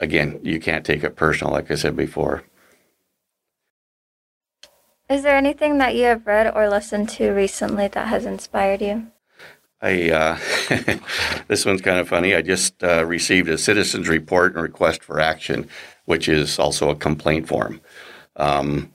Again, 0.01 0.41
you 0.43 0.61
can't 0.61 0.85
take 0.85 1.05
it 1.05 1.17
personal, 1.17 1.53
like 1.53 1.71
I 1.71 1.77
said 1.77 1.97
before. 1.97 2.45
Is 5.09 5.23
there 5.23 5.37
anything 5.37 5.79
that 5.79 5.95
you 5.95 6.05
have 6.05 6.27
read 6.27 6.53
or 6.55 6.69
listened 6.69 7.09
to 7.11 7.31
recently 7.31 7.89
that 7.89 8.09
has 8.09 8.27
inspired 8.27 8.81
you? 8.81 9.07
I 9.85 10.11
uh, 10.11 10.39
this 11.49 11.67
one's 11.67 11.83
kind 11.83 11.99
of 11.99 12.09
funny. 12.09 12.35
I 12.35 12.41
just 12.41 12.83
uh, 12.83 13.05
received 13.05 13.51
a 13.51 13.59
citizens 13.59 14.09
report 14.09 14.55
and 14.55 14.63
request 14.63 15.05
for 15.05 15.21
action, 15.21 15.69
which 16.07 16.27
is 16.27 16.59
also 16.59 16.89
a 16.89 16.97
complaint 16.97 17.47
form, 17.49 17.83
um, 18.37 18.93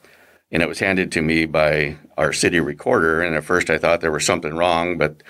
and 0.52 0.64
it 0.64 0.70
was 0.70 0.80
handed 0.80 1.12
to 1.12 1.22
me 1.22 1.46
by 1.46 1.98
our 2.18 2.34
city 2.34 2.60
recorder. 2.60 3.22
And 3.22 3.36
at 3.36 3.44
first, 3.44 3.70
I 3.70 3.78
thought 3.78 4.02
there 4.02 4.12
was 4.12 4.26
something 4.26 4.56
wrong, 4.56 4.98
but 4.98 5.22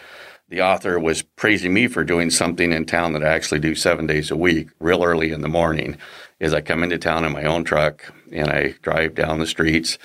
the 0.48 0.62
author 0.62 1.00
was 1.00 1.22
praising 1.22 1.74
me 1.74 1.88
for 1.88 2.04
doing 2.04 2.30
something 2.30 2.72
in 2.72 2.86
town 2.86 3.14
that 3.14 3.24
I 3.24 3.28
actually 3.28 3.60
do 3.60 3.76
seven 3.76 4.08
days 4.08 4.32
a 4.32 4.36
week, 4.36 4.70
real 4.80 5.04
early 5.04 5.32
in 5.32 5.42
the 5.42 5.48
morning. 5.48 5.98
Is 6.40 6.54
I 6.54 6.62
come 6.62 6.84
into 6.84 6.98
town 6.98 7.26
in 7.26 7.34
my 7.34 7.44
own 7.44 7.66
truck 7.66 8.14
and 8.32 8.50
I 8.50 8.76
drive 8.82 9.14
down 9.14 9.40
the 9.40 9.46
streets 9.46 9.98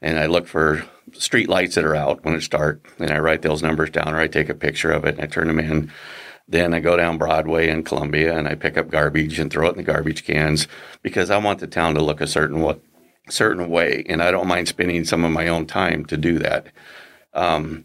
and 0.00 0.18
I 0.18 0.26
look 0.26 0.46
for 0.46 0.84
street 1.12 1.48
lights 1.48 1.74
that 1.74 1.84
are 1.84 1.96
out 1.96 2.24
when 2.24 2.34
it's 2.34 2.48
dark, 2.48 2.92
and 2.98 3.10
I 3.10 3.18
write 3.18 3.42
those 3.42 3.62
numbers 3.62 3.90
down 3.90 4.14
or 4.14 4.20
I 4.20 4.28
take 4.28 4.48
a 4.48 4.54
picture 4.54 4.92
of 4.92 5.04
it 5.04 5.16
and 5.16 5.22
I 5.22 5.26
turn 5.26 5.48
them 5.48 5.58
in. 5.58 5.90
Then 6.50 6.72
I 6.72 6.80
go 6.80 6.96
down 6.96 7.18
Broadway 7.18 7.68
in 7.68 7.84
Columbia 7.84 8.36
and 8.36 8.48
I 8.48 8.54
pick 8.54 8.78
up 8.78 8.88
garbage 8.88 9.38
and 9.38 9.50
throw 9.50 9.66
it 9.66 9.72
in 9.72 9.76
the 9.76 9.82
garbage 9.82 10.24
cans 10.24 10.66
because 11.02 11.30
I 11.30 11.36
want 11.36 11.60
the 11.60 11.66
town 11.66 11.94
to 11.94 12.02
look 12.02 12.22
a 12.22 12.26
certain 12.26 12.60
what 12.62 12.80
certain 13.30 13.68
way, 13.70 14.04
and 14.08 14.22
I 14.22 14.30
don't 14.30 14.48
mind 14.48 14.68
spending 14.68 15.04
some 15.04 15.24
of 15.24 15.32
my 15.32 15.48
own 15.48 15.66
time 15.66 16.04
to 16.06 16.16
do 16.16 16.38
that. 16.38 16.68
Um, 17.34 17.84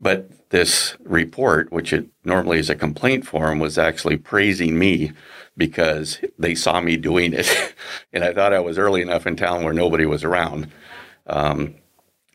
but 0.00 0.50
this 0.50 0.96
report, 1.04 1.72
which 1.72 1.92
it 1.92 2.06
normally 2.24 2.58
is 2.58 2.68
a 2.68 2.74
complaint 2.74 3.26
form, 3.26 3.58
was 3.58 3.78
actually 3.78 4.16
praising 4.16 4.78
me 4.78 5.12
because 5.56 6.20
they 6.38 6.54
saw 6.54 6.80
me 6.80 6.96
doing 6.96 7.32
it, 7.32 7.74
and 8.12 8.24
I 8.24 8.32
thought 8.34 8.52
I 8.52 8.60
was 8.60 8.78
early 8.78 9.02
enough 9.02 9.26
in 9.26 9.36
town 9.36 9.64
where 9.64 9.72
nobody 9.72 10.04
was 10.06 10.24
around. 10.24 10.70
Um, 11.26 11.76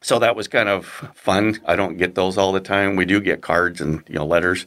so 0.02 0.20
that 0.20 0.36
was 0.36 0.48
kind 0.48 0.70
of 0.70 0.86
fun. 1.16 1.60
I 1.66 1.76
don't 1.76 1.98
get 1.98 2.16
those 2.16 2.38
all 2.38 2.54
the 2.54 2.60
time. 2.60 2.96
We 2.96 3.06
do 3.06 3.20
get 3.20 3.42
cards 3.42 3.82
and 3.82 4.04
you 4.08 4.16
know 4.16 4.26
letters 4.26 4.66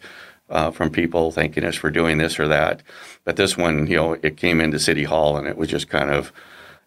uh, 0.50 0.70
from 0.70 0.90
people 0.90 1.31
thanking 1.33 1.64
us 1.64 1.76
for 1.76 1.90
doing 1.90 2.18
this 2.18 2.38
or 2.38 2.48
that, 2.48 2.83
but 3.24 3.37
this 3.37 3.57
one, 3.57 3.87
you 3.87 3.96
know, 3.96 4.12
it 4.14 4.37
came 4.37 4.61
into 4.61 4.79
City 4.79 5.05
Hall 5.05 5.37
and 5.37 5.46
it 5.46 5.57
was 5.57 5.68
just 5.68 5.88
kind 5.88 6.11
of 6.11 6.33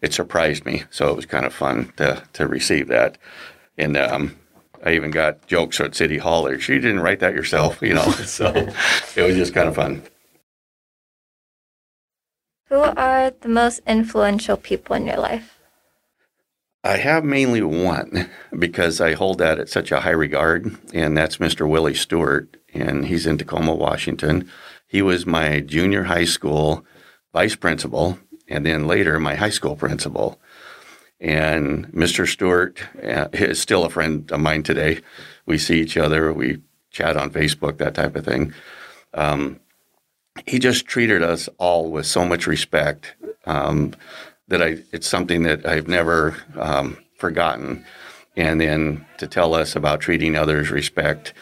it 0.04 0.12
surprised 0.12 0.66
me. 0.66 0.84
So 0.90 1.08
it 1.08 1.16
was 1.16 1.26
kind 1.26 1.46
of 1.46 1.54
fun 1.54 1.92
to 1.96 2.22
to 2.34 2.46
receive 2.46 2.88
that, 2.88 3.16
and 3.78 3.96
um, 3.96 4.36
I 4.84 4.92
even 4.92 5.10
got 5.10 5.46
jokes 5.46 5.80
at 5.80 5.94
City 5.94 6.18
Hall. 6.18 6.44
There, 6.44 6.60
you 6.60 6.78
didn't 6.78 7.00
write 7.00 7.20
that 7.20 7.34
yourself, 7.34 7.80
you 7.80 7.94
know. 7.94 8.10
so 8.10 8.48
it 8.54 9.22
was 9.22 9.36
just 9.36 9.54
kind 9.54 9.68
of 9.68 9.74
fun. 9.74 10.02
Who 12.68 12.80
are 12.80 13.30
the 13.30 13.48
most 13.48 13.80
influential 13.86 14.58
people 14.58 14.94
in 14.94 15.06
your 15.06 15.18
life? 15.18 15.58
I 16.82 16.98
have 16.98 17.24
mainly 17.24 17.62
one 17.62 18.28
because 18.58 19.00
I 19.00 19.14
hold 19.14 19.38
that 19.38 19.58
at 19.58 19.70
such 19.70 19.90
a 19.90 20.00
high 20.00 20.10
regard, 20.10 20.76
and 20.92 21.16
that's 21.16 21.38
Mr. 21.38 21.66
Willie 21.66 21.94
Stewart, 21.94 22.58
and 22.74 23.06
he's 23.06 23.26
in 23.26 23.38
Tacoma, 23.38 23.74
Washington. 23.74 24.50
He 24.86 25.00
was 25.00 25.24
my 25.24 25.60
junior 25.60 26.04
high 26.04 26.26
school 26.26 26.84
vice 27.34 27.56
principal, 27.56 28.18
and 28.48 28.64
then 28.64 28.86
later 28.86 29.18
my 29.18 29.34
high 29.34 29.50
school 29.50 29.76
principal. 29.76 30.40
And 31.20 31.86
Mr. 31.92 32.28
Stewart 32.28 32.82
uh, 33.02 33.28
is 33.32 33.60
still 33.60 33.84
a 33.84 33.90
friend 33.90 34.30
of 34.30 34.40
mine 34.40 34.62
today. 34.62 35.00
We 35.46 35.58
see 35.58 35.80
each 35.80 35.96
other, 35.96 36.32
we 36.32 36.60
chat 36.90 37.16
on 37.16 37.30
Facebook, 37.30 37.78
that 37.78 37.94
type 37.94 38.16
of 38.16 38.24
thing. 38.24 38.52
Um, 39.14 39.60
he 40.46 40.58
just 40.58 40.86
treated 40.86 41.22
us 41.22 41.48
all 41.58 41.90
with 41.90 42.06
so 42.06 42.24
much 42.24 42.46
respect. 42.46 43.14
Um, 43.46 43.94
that 44.48 44.62
I 44.62 44.78
it's 44.92 45.08
something 45.08 45.42
that 45.44 45.66
I've 45.66 45.88
never 45.88 46.36
um, 46.56 46.98
forgotten. 47.16 47.84
And 48.36 48.60
then 48.60 49.06
to 49.18 49.26
tell 49.26 49.54
us 49.54 49.76
about 49.76 50.00
treating 50.00 50.36
others 50.36 50.70
respect, 50.70 51.32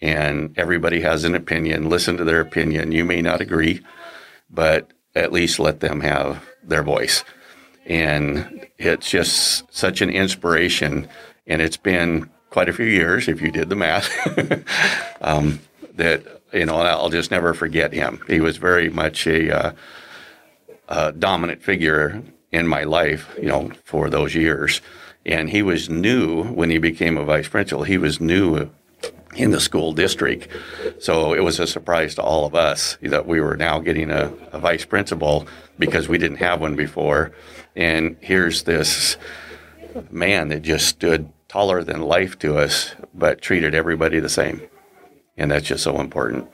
and 0.00 0.56
everybody 0.58 1.00
has 1.00 1.24
an 1.24 1.34
opinion. 1.34 1.88
Listen 1.88 2.16
to 2.18 2.24
their 2.24 2.40
opinion. 2.40 2.92
You 2.92 3.04
may 3.04 3.22
not 3.22 3.40
agree, 3.40 3.80
but 4.50 4.92
at 5.14 5.32
least 5.32 5.58
let 5.58 5.80
them 5.80 6.00
have 6.00 6.44
their 6.62 6.82
voice. 6.82 7.24
And 7.86 8.66
it's 8.78 9.10
just 9.10 9.64
such 9.74 10.00
an 10.00 10.10
inspiration. 10.10 11.08
And 11.46 11.60
it's 11.60 11.76
been 11.76 12.30
quite 12.50 12.68
a 12.68 12.72
few 12.72 12.86
years, 12.86 13.28
if 13.28 13.40
you 13.40 13.50
did 13.50 13.68
the 13.68 13.76
math, 13.76 14.10
um, 15.20 15.60
that 15.94 16.22
you 16.52 16.66
know 16.66 16.76
I'll 16.76 17.08
just 17.08 17.30
never 17.30 17.54
forget 17.54 17.92
him. 17.92 18.22
He 18.28 18.40
was 18.40 18.58
very 18.58 18.88
much 18.90 19.26
a, 19.26 19.50
uh, 19.50 19.72
a 20.88 21.12
dominant 21.12 21.62
figure 21.62 22.22
in 22.52 22.66
my 22.68 22.84
life, 22.84 23.34
you 23.40 23.48
know, 23.48 23.72
for 23.84 24.10
those 24.10 24.34
years. 24.34 24.80
And 25.24 25.48
he 25.48 25.62
was 25.62 25.88
new 25.88 26.44
when 26.44 26.70
he 26.70 26.78
became 26.78 27.16
a 27.16 27.24
vice 27.24 27.48
principal. 27.48 27.84
He 27.84 27.98
was 27.98 28.20
new 28.20 28.70
in 29.34 29.50
the 29.50 29.60
school 29.60 29.92
district. 29.92 30.48
So 30.98 31.32
it 31.32 31.40
was 31.40 31.58
a 31.58 31.66
surprise 31.66 32.14
to 32.16 32.22
all 32.22 32.44
of 32.44 32.54
us 32.54 32.98
that 33.02 33.26
we 33.26 33.40
were 33.40 33.56
now 33.56 33.78
getting 33.78 34.10
a, 34.10 34.32
a 34.52 34.58
vice 34.58 34.84
principal 34.84 35.46
because 35.78 36.08
we 36.08 36.18
didn't 36.18 36.38
have 36.38 36.60
one 36.60 36.76
before. 36.76 37.32
And 37.74 38.16
here's 38.20 38.64
this 38.64 39.16
man 40.10 40.48
that 40.48 40.62
just 40.62 40.86
stood 40.86 41.32
taller 41.48 41.82
than 41.82 42.00
life 42.00 42.38
to 42.40 42.58
us, 42.58 42.94
but 43.14 43.40
treated 43.40 43.74
everybody 43.74 44.20
the 44.20 44.28
same. 44.28 44.62
And 45.36 45.50
that's 45.50 45.66
just 45.66 45.84
so 45.84 46.00
important. 46.00 46.50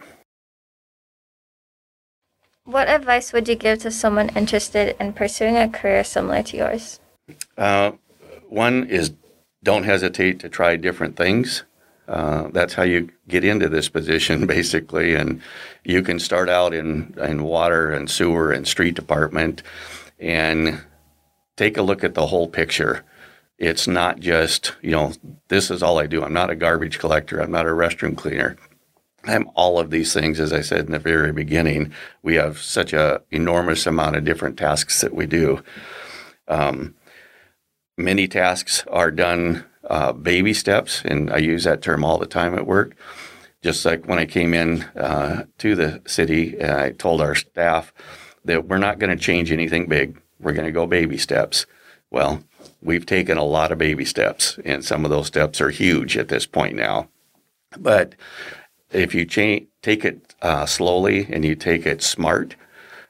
What 2.65 2.89
advice 2.89 3.33
would 3.33 3.49
you 3.49 3.55
give 3.55 3.79
to 3.81 3.91
someone 3.91 4.29
interested 4.37 4.95
in 5.01 5.15
pursuing 5.15 5.57
a 5.57 5.69
career 5.69 6.05
similar 6.05 6.43
to 6.43 6.57
yours? 6.57 7.01
Uh, 7.57 7.93
one 8.49 8.85
is 8.85 9.15
don't 9.63 9.85
hesitate 9.85 10.39
to 10.41 10.49
try 10.49 10.77
different 10.77 11.17
things. 11.17 11.65
Uh, 12.09 12.49
that's 12.53 12.73
how 12.73 12.83
you 12.83 13.11
get 13.29 13.45
into 13.45 13.69
this 13.69 13.89
position, 13.89 14.47
basically. 14.57 15.15
And 15.15 15.43
you 15.85 16.03
can 16.03 16.19
start 16.19 16.49
out 16.49 16.73
in, 16.75 17.15
in 17.19 17.45
water 17.45 17.93
and 17.93 18.11
sewer 18.11 18.51
and 18.51 18.67
street 18.67 18.95
department 18.95 19.63
and 20.19 20.81
take 21.57 21.77
a 21.77 21.83
look 21.83 22.03
at 22.03 22.15
the 22.15 22.27
whole 22.27 22.49
picture. 22.49 23.05
It's 23.59 23.87
not 23.87 24.21
just, 24.21 24.75
you 24.81 24.93
know, 24.93 25.13
this 25.49 25.71
is 25.71 25.83
all 25.83 25.99
I 25.99 26.07
do. 26.07 26.23
I'm 26.23 26.33
not 26.33 26.51
a 26.51 26.57
garbage 26.57 26.99
collector. 26.99 27.41
I'm 27.41 27.51
not 27.51 27.67
a 27.67 27.71
restroom 27.71 28.17
cleaner. 28.17 28.57
I'm 29.25 29.51
all 29.55 29.79
of 29.79 29.91
these 29.91 30.15
things, 30.15 30.41
as 30.41 30.53
I 30.53 30.61
said 30.61 30.87
in 30.87 30.93
the 30.93 30.99
very 30.99 31.33
beginning. 31.33 31.93
We 32.23 32.37
have 32.37 32.59
such 32.59 32.93
a 32.93 33.21
enormous 33.31 33.87
amount 33.87 34.17
of 34.17 34.25
different 34.25 34.57
tasks 34.57 35.01
that 35.01 35.13
we 35.13 35.27
do. 35.27 35.63
Um, 36.47 36.95
many 37.97 38.29
tasks 38.29 38.85
are 38.89 39.11
done 39.11 39.65
uh, 39.89 40.13
baby 40.13 40.55
steps, 40.55 41.03
and 41.05 41.31
I 41.31 41.39
use 41.39 41.65
that 41.65 41.83
term 41.83 42.05
all 42.05 42.19
the 42.19 42.27
time 42.27 42.55
at 42.55 42.67
work. 42.67 42.95
Just 43.63 43.85
like 43.85 44.07
when 44.07 44.19
I 44.19 44.27
came 44.27 44.55
in 44.55 44.83
uh, 44.97 45.45
to 45.59 45.75
the 45.75 46.01
city, 46.07 46.63
I 46.63 46.93
told 46.93 47.21
our 47.21 47.35
staff 47.35 47.93
that 48.45 48.67
we're 48.67 48.79
not 48.79 48.99
going 48.99 49.17
to 49.17 49.23
change 49.23 49.51
anything 49.51 49.87
big. 49.87 50.21
We're 50.39 50.53
going 50.53 50.67
to 50.67 50.73
go 50.73 50.87
baby 50.87 51.19
steps. 51.19 51.67
Well, 52.11 52.45
we've 52.81 53.05
taken 53.05 53.37
a 53.37 53.45
lot 53.45 53.73
of 53.73 53.79
baby 53.79 54.05
steps, 54.05 54.59
and 54.65 54.85
some 54.85 55.05
of 55.05 55.11
those 55.11 55.27
steps 55.27 55.61
are 55.61 55.71
huge 55.71 56.17
at 56.17 56.29
this 56.29 56.47
point 56.47 56.77
now. 56.77 57.09
But 57.77 58.15
if 58.93 59.15
you 59.15 59.25
take 59.25 59.69
it 59.83 60.35
uh, 60.41 60.67
slowly 60.67 61.27
and 61.31 61.45
you 61.45 61.55
take 61.55 61.85
it 61.85 62.01
smart, 62.01 62.55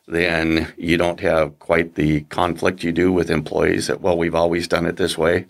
then 0.06 0.72
you 0.78 0.96
don't 0.96 1.20
have 1.20 1.58
quite 1.58 1.94
the 1.94 2.22
conflict 2.22 2.82
you 2.82 2.92
do 2.92 3.12
with 3.12 3.30
employees 3.30 3.88
that, 3.88 4.00
well, 4.00 4.16
we've 4.16 4.34
always 4.34 4.66
done 4.66 4.86
it 4.86 4.96
this 4.96 5.18
way 5.18 5.44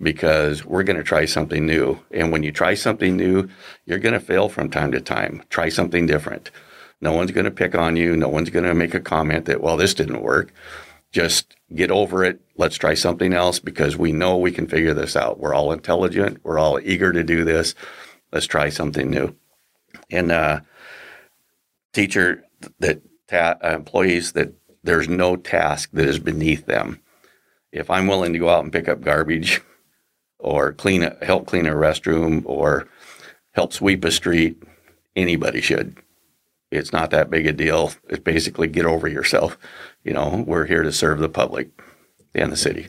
because 0.00 0.64
we're 0.64 0.82
going 0.82 0.96
to 0.98 1.02
try 1.02 1.24
something 1.24 1.66
new. 1.66 2.00
And 2.10 2.32
when 2.32 2.42
you 2.42 2.52
try 2.52 2.74
something 2.74 3.16
new, 3.16 3.48
you're 3.86 3.98
going 3.98 4.14
to 4.14 4.20
fail 4.20 4.48
from 4.48 4.70
time 4.70 4.92
to 4.92 5.00
time. 5.00 5.42
Try 5.50 5.68
something 5.70 6.06
different. 6.06 6.50
No 7.00 7.12
one's 7.12 7.30
going 7.32 7.44
to 7.44 7.50
pick 7.50 7.74
on 7.74 7.96
you. 7.96 8.16
No 8.16 8.28
one's 8.28 8.50
going 8.50 8.64
to 8.64 8.74
make 8.74 8.94
a 8.94 9.00
comment 9.00 9.46
that, 9.46 9.60
well, 9.60 9.76
this 9.76 9.94
didn't 9.94 10.22
work. 10.22 10.52
Just 11.12 11.56
get 11.74 11.90
over 11.90 12.24
it. 12.24 12.40
Let's 12.56 12.76
try 12.76 12.94
something 12.94 13.32
else 13.32 13.58
because 13.60 13.96
we 13.96 14.12
know 14.12 14.36
we 14.36 14.52
can 14.52 14.66
figure 14.66 14.94
this 14.94 15.16
out. 15.16 15.38
We're 15.38 15.54
all 15.54 15.72
intelligent. 15.72 16.40
We're 16.42 16.58
all 16.58 16.80
eager 16.80 17.12
to 17.12 17.24
do 17.24 17.44
this. 17.44 17.74
Let's 18.32 18.46
try 18.46 18.68
something 18.70 19.10
new. 19.10 19.34
and 20.10 20.32
uh, 20.32 20.60
teacher 21.92 22.44
that 22.80 23.02
ta- 23.28 23.56
uh, 23.64 23.68
employees 23.74 24.32
that 24.32 24.52
there's 24.82 25.08
no 25.08 25.36
task 25.36 25.90
that 25.92 26.06
is 26.06 26.18
beneath 26.18 26.66
them. 26.66 27.00
If 27.72 27.90
I'm 27.90 28.06
willing 28.06 28.32
to 28.32 28.38
go 28.38 28.48
out 28.48 28.64
and 28.64 28.72
pick 28.72 28.88
up 28.88 29.00
garbage, 29.02 29.60
or 30.38 30.72
clean 30.72 31.02
a, 31.02 31.16
help 31.24 31.46
clean 31.46 31.66
a 31.66 31.72
restroom, 31.72 32.42
or 32.44 32.88
help 33.52 33.72
sweep 33.72 34.04
a 34.04 34.10
street, 34.10 34.62
anybody 35.14 35.60
should. 35.60 35.96
It's 36.70 36.92
not 36.92 37.10
that 37.10 37.30
big 37.30 37.46
a 37.46 37.52
deal. 37.52 37.92
It's 38.08 38.22
basically 38.22 38.68
get 38.68 38.86
over 38.86 39.08
yourself. 39.08 39.56
You 40.04 40.12
know, 40.12 40.44
we're 40.46 40.66
here 40.66 40.82
to 40.82 40.92
serve 40.92 41.20
the 41.20 41.28
public 41.28 41.70
and 42.34 42.52
the 42.52 42.56
city. 42.56 42.88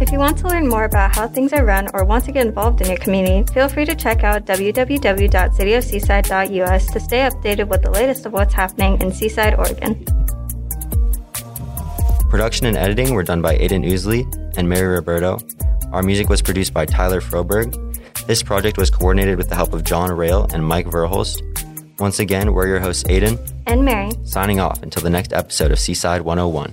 If 0.00 0.12
you 0.12 0.18
want 0.18 0.38
to 0.38 0.48
learn 0.48 0.66
more 0.66 0.84
about 0.84 1.14
how 1.14 1.28
things 1.28 1.52
are 1.52 1.62
run 1.64 1.88
or 1.92 2.04
want 2.04 2.24
to 2.24 2.32
get 2.32 2.46
involved 2.46 2.80
in 2.80 2.88
your 2.88 2.96
community, 2.96 3.44
feel 3.52 3.68
free 3.68 3.84
to 3.84 3.94
check 3.94 4.24
out 4.24 4.46
www.cityofseaside.us 4.46 6.92
to 6.92 7.00
stay 7.00 7.18
updated 7.18 7.68
with 7.68 7.82
the 7.82 7.90
latest 7.90 8.24
of 8.24 8.32
what's 8.32 8.54
happening 8.54 8.98
in 9.02 9.12
Seaside, 9.12 9.56
Oregon. 9.56 10.06
Production 12.30 12.66
and 12.66 12.76
editing 12.76 13.12
were 13.12 13.24
done 13.24 13.42
by 13.42 13.56
Aiden 13.58 13.84
Ousley 13.84 14.24
and 14.56 14.68
Mary 14.68 14.86
Roberto. 14.94 15.38
Our 15.92 16.02
music 16.02 16.28
was 16.28 16.40
produced 16.40 16.72
by 16.72 16.86
Tyler 16.86 17.20
Froberg. 17.20 17.74
This 18.26 18.42
project 18.42 18.78
was 18.78 18.88
coordinated 18.90 19.36
with 19.36 19.48
the 19.48 19.56
help 19.56 19.72
of 19.74 19.82
John 19.82 20.10
Rail 20.12 20.46
and 20.54 20.64
Mike 20.64 20.86
Verholst. 20.86 21.42
Once 21.98 22.20
again, 22.20 22.52
we're 22.52 22.68
your 22.68 22.78
hosts, 22.80 23.02
Aiden 23.04 23.36
And 23.66 23.84
Mary. 23.84 24.10
signing 24.24 24.60
off 24.60 24.82
until 24.82 25.02
the 25.02 25.10
next 25.10 25.32
episode 25.32 25.72
of 25.72 25.78
Seaside 25.80 26.22
101. 26.22 26.72